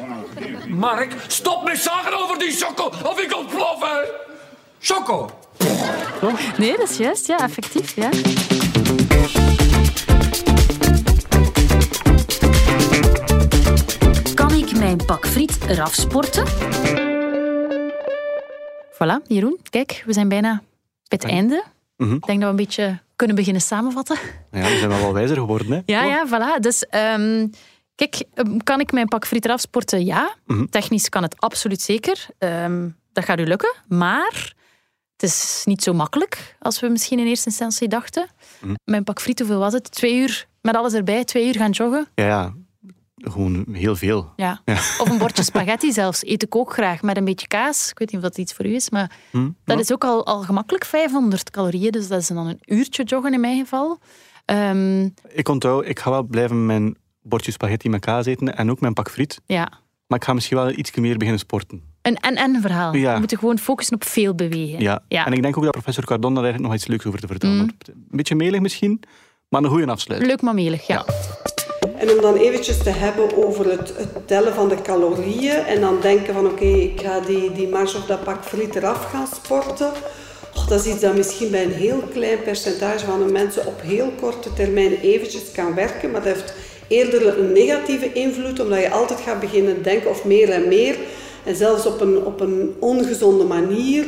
Mark, 0.69 1.15
stop 1.27 1.65
met 1.65 1.79
zagen 1.79 2.23
over 2.23 2.39
die 2.39 2.51
choco 2.51 2.85
of 2.85 3.21
ik 3.21 3.37
ontplof, 3.37 3.81
hè. 3.81 4.09
Choco. 4.81 5.31
Nee, 6.59 6.77
dat 6.77 6.91
is 6.91 6.97
juist. 6.97 7.27
Ja, 7.27 7.39
effectief. 7.39 7.95
Ja. 7.95 8.09
Mijn 14.79 15.05
pak 15.07 15.27
friet 15.27 15.59
eraf 15.69 15.95
sporten? 15.95 16.45
Voilà, 18.93 19.27
Jeroen. 19.27 19.59
Kijk, 19.71 20.03
we 20.07 20.13
zijn 20.13 20.29
bijna 20.29 20.63
bij 21.09 21.19
het 21.21 21.25
einde. 21.25 21.65
Mhm. 21.97 22.15
Ik 22.15 22.27
denk 22.27 22.41
dat 22.41 22.55
we 22.55 22.61
een 22.61 22.65
beetje 22.67 22.99
kunnen 23.17 23.37
beginnen 23.37 23.63
samenvatten. 23.63 24.17
Ja, 24.51 24.63
we 24.63 24.79
zijn 24.79 24.89
wel 24.89 25.13
wijzer 25.13 25.37
geworden. 25.37 25.71
Hè. 25.73 25.81
Ja, 25.87 26.05
ja, 26.05 26.27
voilà. 26.27 26.61
Dus 26.61 26.87
ehm, 26.87 27.47
kijk, 27.95 28.25
ehm, 28.35 28.57
kan 28.57 28.81
ik 28.81 28.93
mijn 28.93 29.09
pak 29.09 29.27
friet 29.27 29.45
eraf 29.45 29.61
sporten? 29.61 30.05
Ja. 30.05 30.35
Mhm. 30.47 30.67
Technisch 30.67 31.09
kan 31.09 31.23
het 31.23 31.41
absoluut 31.41 31.81
zeker. 31.81 32.27
Ehm, 32.39 32.89
dat 33.13 33.25
gaat 33.25 33.39
u 33.41 33.45
lukken. 33.47 33.75
Maar 33.89 34.55
het 35.13 35.23
is 35.23 35.63
niet 35.65 35.83
zo 35.83 35.93
makkelijk 35.93 36.57
als 36.59 36.81
we 36.81 36.89
misschien 36.89 37.19
in 37.19 37.27
eerste 37.27 37.49
instantie 37.49 37.89
dachten. 37.89 38.27
Mhm. 38.61 38.75
Mijn 38.85 39.05
pak 39.05 39.21
friet, 39.21 39.39
hoeveel 39.39 39.59
was 39.59 39.73
het? 39.73 39.91
Twee 39.91 40.17
uur 40.17 40.47
met 40.61 40.77
alles 40.77 40.93
erbij, 40.93 41.25
twee 41.25 41.47
uur 41.47 41.57
gaan 41.57 41.71
joggen. 41.71 42.09
Ja, 42.15 42.27
ja, 42.27 42.53
gewoon 43.31 43.65
heel 43.73 43.97
veel. 43.97 44.33
Ja. 44.37 44.61
Ja. 44.65 44.75
Of 44.75 45.11
een 45.11 45.19
bordje 45.19 45.43
spaghetti 45.43 45.93
zelfs. 45.93 46.25
Eet 46.27 46.43
ik 46.43 46.57
ook 46.57 46.73
graag 46.73 47.03
met 47.03 47.17
een 47.17 47.25
beetje 47.25 47.47
kaas. 47.47 47.91
Ik 47.91 47.99
weet 47.99 48.13
niet 48.13 48.17
of 48.23 48.29
dat 48.29 48.39
iets 48.39 48.53
voor 48.53 48.67
u 48.67 48.75
is, 48.75 48.91
maar 48.91 49.11
Hm? 49.31 49.49
dat 49.65 49.79
is 49.81 49.93
ook 49.93 50.05
al, 50.05 50.27
al 50.27 50.41
gemakkelijk 50.43 50.85
500 50.85 51.51
calorieën. 51.51 51.91
Dus 51.93 52.09
dat 52.09 52.21
is 52.21 52.27
dan 52.27 52.47
een 52.47 52.61
uurtje 52.65 53.03
joggen 53.05 53.33
in 53.33 53.41
mijn 53.41 53.59
geval. 53.59 53.99
Ehm, 54.45 55.09
Ik 55.29 55.49
onthoud, 55.49 55.87
ik 55.87 55.99
ga 55.99 56.11
wel 56.11 56.23
blijven 56.23 56.67
mijn 56.67 56.97
bordje 57.23 57.51
spaghetti 57.53 57.89
met 57.89 58.01
kaas 58.01 58.27
eten 58.27 58.57
en 58.57 58.71
ook 58.71 58.81
mijn 58.81 58.93
pak 58.93 59.11
friet. 59.11 59.41
ja, 59.47 59.69
Maar 60.07 60.19
ik 60.19 60.25
ga 60.25 60.33
misschien 60.33 60.57
wel 60.57 60.71
iets 60.71 60.95
meer 60.95 61.17
beginnen 61.17 61.39
sporten. 61.41 61.83
een 62.03 62.17
en-en 62.17 62.61
verhaal. 62.61 62.95
Ja. 62.95 63.13
We 63.13 63.19
moeten 63.19 63.39
gewoon 63.39 63.59
focussen 63.59 63.95
op 63.95 64.05
veel 64.05 64.35
bewegen. 64.35 64.81
Ja. 64.81 65.03
Ja. 65.09 65.27
En 65.27 65.33
ik 65.33 65.43
denk 65.43 65.57
ook 65.57 65.63
dat 65.63 65.73
professor 65.73 66.05
Cardon 66.05 66.35
daar 66.35 66.43
eigenlijk 66.45 66.73
nog 66.73 66.81
iets 66.83 66.91
leuks 66.91 67.07
over 67.07 67.21
te 67.21 67.27
vertellen. 67.27 67.57
Mm. 67.57 67.61
had. 67.79 67.89
Een 67.89 68.07
beetje 68.11 68.35
melig 68.35 68.61
misschien, 68.61 69.03
maar 69.49 69.63
een 69.63 69.71
goede 69.71 69.87
afsluiting. 69.87 70.31
Leuk 70.33 70.43
maar 70.43 70.55
melig, 70.55 70.87
ja. 70.87 71.05
En 71.99 72.11
om 72.11 72.21
dan 72.21 72.37
eventjes 72.37 72.79
te 72.79 72.91
hebben 72.91 73.45
over 73.47 73.71
het, 73.71 73.93
tellen 74.25 74.55
van 74.55 74.69
de 74.69 74.83
calorieën 74.83 75.65
en 75.65 75.81
dan 75.81 75.99
denken 76.01 76.35
van 76.35 76.47
oké, 76.47 76.65
ik 76.65 77.01
ga 77.01 77.21
die, 77.21 77.53
die 77.53 77.69
marge 77.69 77.97
of 77.97 78.05
dat 78.05 78.25
pak 78.25 78.45
friet 78.45 78.75
eraf 78.75 79.05
gaan 79.05 79.29
sporten. 79.35 79.93
Dat 80.69 80.81
is 80.81 80.93
iets 80.93 81.01
dat 81.01 81.17
misschien 81.17 81.51
bij 81.51 81.63
een 81.63 81.73
heel 81.73 82.03
klein 82.13 82.43
percentage 82.43 83.05
van 83.07 83.27
de 83.27 83.33
mensen 83.33 83.67
op 83.67 83.81
heel 83.83 84.13
korte 84.21 84.53
termijn 84.53 85.01
eventjes 85.01 85.51
kan 85.53 85.75
werken, 85.75 86.11
maar 86.11 86.23
dat 86.23 86.35
heeft 86.35 86.55
eerder 86.89 87.39
een 87.39 87.53
negatieve 87.53 88.13
invloed 88.13 88.61
omdat 88.61 88.81
je 88.81 88.91
altijd 88.91 89.21
gaat 89.21 89.41
beginnen 89.41 89.83
denken 89.83 90.11
of 90.11 90.25
meer 90.25 90.51
en 90.51 90.69
meer 90.69 90.97
en 91.45 91.57
zelfs 91.57 91.87
op 91.87 92.01
een, 92.01 92.25
op 92.25 92.41
een 92.41 92.75
ongezonde 92.81 93.45
manier. 93.45 94.05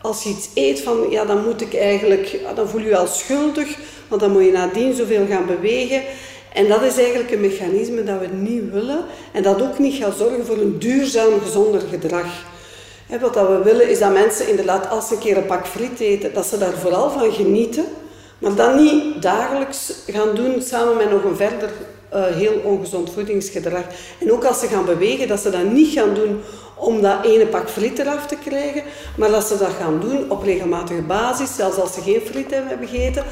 Als 0.00 0.22
je 0.22 0.28
iets 0.28 0.48
eet 0.54 0.80
van, 0.80 1.06
ja, 1.10 1.24
dan 1.24 1.44
moet 1.44 1.60
ik 1.60 1.74
eigenlijk, 1.74 2.26
ja, 2.26 2.54
dan 2.54 2.68
voel 2.68 2.80
je 2.80 2.88
je 2.88 2.96
al 2.96 3.06
schuldig, 3.06 3.76
want 4.08 4.20
dan 4.20 4.32
moet 4.32 4.44
je 4.44 4.52
nadien 4.52 4.94
zoveel 4.94 5.26
gaan 5.26 5.46
bewegen. 5.46 6.02
En 6.54 6.68
dat 6.68 6.82
is 6.82 6.98
eigenlijk 6.98 7.30
een 7.30 7.40
mechanisme 7.40 8.04
dat 8.04 8.20
we 8.20 8.26
niet 8.26 8.70
willen 8.70 9.04
en 9.32 9.42
dat 9.42 9.62
ook 9.62 9.78
niet 9.78 9.94
gaat 9.94 10.16
zorgen 10.16 10.46
voor 10.46 10.56
een 10.56 10.78
duurzaam 10.78 11.40
gezonder 11.42 11.80
gedrag. 11.90 12.26
Wat 13.20 13.34
dat 13.34 13.48
we 13.48 13.62
willen 13.64 13.90
is 13.90 13.98
dat 13.98 14.12
mensen 14.12 14.48
inderdaad 14.48 14.88
als 14.90 15.08
ze 15.08 15.14
een 15.14 15.20
keer 15.20 15.36
een 15.36 15.46
pak 15.46 15.66
friet 15.66 16.00
eten, 16.00 16.34
dat 16.34 16.46
ze 16.46 16.58
daar 16.58 16.72
vooral 16.72 17.10
van 17.10 17.32
genieten, 17.32 17.84
maar 18.38 18.54
dat 18.54 18.74
niet 18.74 19.22
dagelijks 19.22 19.92
gaan 20.06 20.34
doen 20.34 20.62
samen 20.62 20.96
met 20.96 21.10
nog 21.10 21.24
een 21.24 21.36
verder 21.36 21.70
eh, 22.08 22.24
heel 22.24 22.60
ongezond 22.64 23.10
voedingsgedrag. 23.12 23.84
En 24.20 24.32
ook 24.32 24.44
als 24.44 24.60
ze 24.60 24.66
gaan 24.66 24.84
bewegen, 24.84 25.28
dat 25.28 25.40
ze 25.40 25.50
dat 25.50 25.72
niet 25.72 25.92
gaan 25.92 26.14
doen 26.14 26.40
om 26.74 27.02
dat 27.02 27.24
ene 27.24 27.46
pak 27.46 27.70
friet 27.70 27.98
eraf 27.98 28.26
te 28.26 28.36
krijgen, 28.44 28.82
maar 29.16 29.30
dat 29.30 29.46
ze 29.46 29.58
dat 29.58 29.70
gaan 29.80 30.00
doen 30.00 30.30
op 30.30 30.42
regelmatige 30.42 31.02
basis, 31.02 31.54
zelfs 31.54 31.76
als 31.76 31.94
ze 31.94 32.00
geen 32.00 32.20
friet 32.20 32.50
hebben 32.50 32.88
gegeten, 32.88 33.24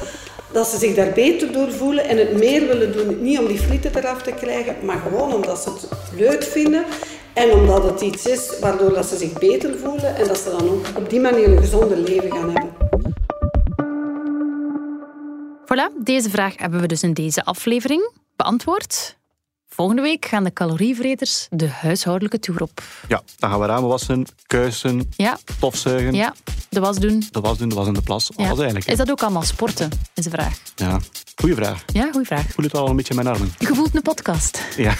dat 0.53 0.67
ze 0.67 0.77
zich 0.77 0.95
daar 0.95 1.11
beter 1.11 1.51
door 1.51 1.71
voelen 1.71 2.07
en 2.07 2.17
het 2.17 2.37
meer 2.37 2.67
willen 2.67 2.91
doen, 2.91 3.21
niet 3.21 3.39
om 3.39 3.47
die 3.47 3.59
frieten 3.59 3.97
eraf 3.97 4.21
te 4.21 4.31
krijgen, 4.31 4.75
maar 4.85 4.97
gewoon 4.97 5.33
omdat 5.33 5.59
ze 5.59 5.69
het 5.69 5.87
leuk 6.15 6.43
vinden 6.43 6.85
en 7.33 7.51
omdat 7.51 7.83
het 7.83 8.01
iets 8.01 8.25
is 8.25 8.59
waardoor 8.59 8.93
dat 8.93 9.05
ze 9.05 9.17
zich 9.17 9.33
beter 9.33 9.77
voelen 9.77 10.15
en 10.15 10.27
dat 10.27 10.37
ze 10.37 10.49
dan 10.49 10.69
ook 10.69 10.85
op 10.97 11.09
die 11.09 11.19
manier 11.19 11.47
een 11.47 11.57
gezonder 11.57 11.97
leven 11.97 12.31
gaan 12.31 12.51
hebben. 12.53 12.69
Voilà, 15.65 16.03
deze 16.03 16.29
vraag 16.29 16.57
hebben 16.57 16.81
we 16.81 16.87
dus 16.87 17.03
in 17.03 17.13
deze 17.13 17.43
aflevering 17.43 18.11
beantwoord. 18.35 19.19
Volgende 19.75 20.01
week 20.01 20.25
gaan 20.25 20.43
de 20.43 20.53
calorievreters 20.53 21.47
de 21.49 21.67
huishoudelijke 21.69 22.39
tour 22.39 22.61
op. 22.61 22.83
Ja, 23.07 23.21
dan 23.37 23.49
gaan 23.49 23.59
we 23.59 23.65
ramen 23.65 23.89
wassen, 23.89 24.25
kuisen, 24.47 25.11
Ja, 25.15 25.37
stofzuigen, 25.55 26.13
ja 26.13 26.33
de 26.69 26.79
was 26.79 26.97
doen. 26.97 27.23
de 27.31 27.39
was 27.39 27.57
doen, 27.57 27.69
de 27.69 27.75
was 27.75 27.87
in 27.87 27.93
de 27.93 28.01
plas. 28.01 28.29
Ja. 28.35 28.43
Alles 28.45 28.57
eigenlijk. 28.57 28.85
hè. 28.85 28.91
Is 28.91 28.97
dat 28.97 29.11
ook 29.11 29.21
allemaal 29.21 29.43
sporten? 29.43 29.89
Is 30.13 30.23
de 30.23 30.29
vraag. 30.29 30.57
Ja, 30.75 30.99
goeie 31.35 31.55
vraag. 31.55 31.83
Ja, 31.93 32.09
goede 32.11 32.25
vraag. 32.25 32.43
Ik 32.43 32.51
voel 32.53 32.65
het 32.65 32.73
al 32.75 32.87
een 32.89 32.95
beetje 32.95 33.13
in 33.15 33.23
mijn 33.23 33.35
armen. 33.35 33.53
Je 33.59 33.67
voelt 33.67 33.95
een 33.95 34.01
podcast. 34.01 34.61
Ja. 34.77 34.93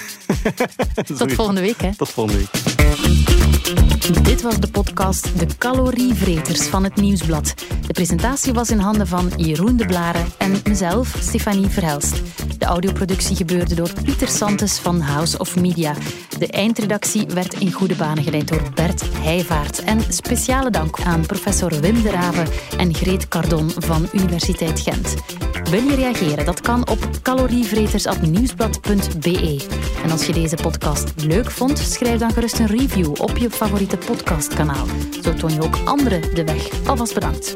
Tot 1.17 1.33
volgende 1.33 1.61
week, 1.61 1.81
hè. 1.81 1.95
Tot 1.95 2.09
volgende 2.09 2.37
week. 2.39 3.30
Dit 4.23 4.41
was 4.41 4.59
de 4.59 4.71
podcast 4.71 5.39
De 5.39 5.45
Calorievreters 5.57 6.61
van 6.61 6.83
het 6.83 6.95
Nieuwsblad. 6.95 7.53
De 7.87 7.93
presentatie 7.93 8.53
was 8.53 8.69
in 8.69 8.79
handen 8.79 9.07
van 9.07 9.31
Jeroen 9.35 9.77
de 9.77 9.85
Blaren 9.85 10.25
en 10.37 10.51
mezelf, 10.63 11.17
Stefanie 11.19 11.67
Verhelst. 11.67 12.21
De 12.57 12.65
audioproductie 12.65 13.35
gebeurde 13.35 13.75
door 13.75 13.89
Pieter 14.03 14.27
Santes 14.27 14.79
van 14.79 14.99
House 14.99 15.37
of 15.37 15.55
Media. 15.55 15.93
De 16.37 16.47
eindredactie 16.47 17.25
werd 17.27 17.53
in 17.53 17.71
goede 17.71 17.95
banen 17.95 18.23
geleid 18.23 18.47
door 18.47 18.71
Bert 18.73 19.03
Heijvaart. 19.17 19.83
En 19.83 20.01
speciale 20.09 20.69
dank 20.69 21.01
aan 21.01 21.25
professor 21.25 21.79
Wim 21.79 22.01
de 22.01 22.09
Rave 22.09 22.43
en 22.77 22.93
Greet 22.93 23.27
Cardon 23.27 23.71
van 23.77 24.09
Universiteit 24.13 24.79
Gent. 24.79 25.15
Wil 25.71 25.83
je 25.83 25.95
reageren? 25.95 26.45
Dat 26.45 26.61
kan 26.61 26.89
op 26.89 26.99
calorievreters.nieuwsblad.be. 27.21 29.65
En 30.03 30.11
als 30.11 30.25
je 30.25 30.33
deze 30.33 30.55
podcast 30.55 31.13
leuk 31.25 31.51
vond, 31.51 31.77
schrijf 31.77 32.19
dan 32.19 32.31
gerust 32.31 32.59
een 32.59 32.67
review 32.67 33.21
op 33.21 33.37
je 33.37 33.49
favoriete 33.49 33.97
podcastkanaal. 33.97 34.85
Zo 35.23 35.33
toon 35.33 35.53
je 35.53 35.61
ook 35.61 35.77
anderen 35.85 36.35
de 36.35 36.43
weg. 36.43 36.69
Alvast 36.85 37.13
bedankt. 37.13 37.55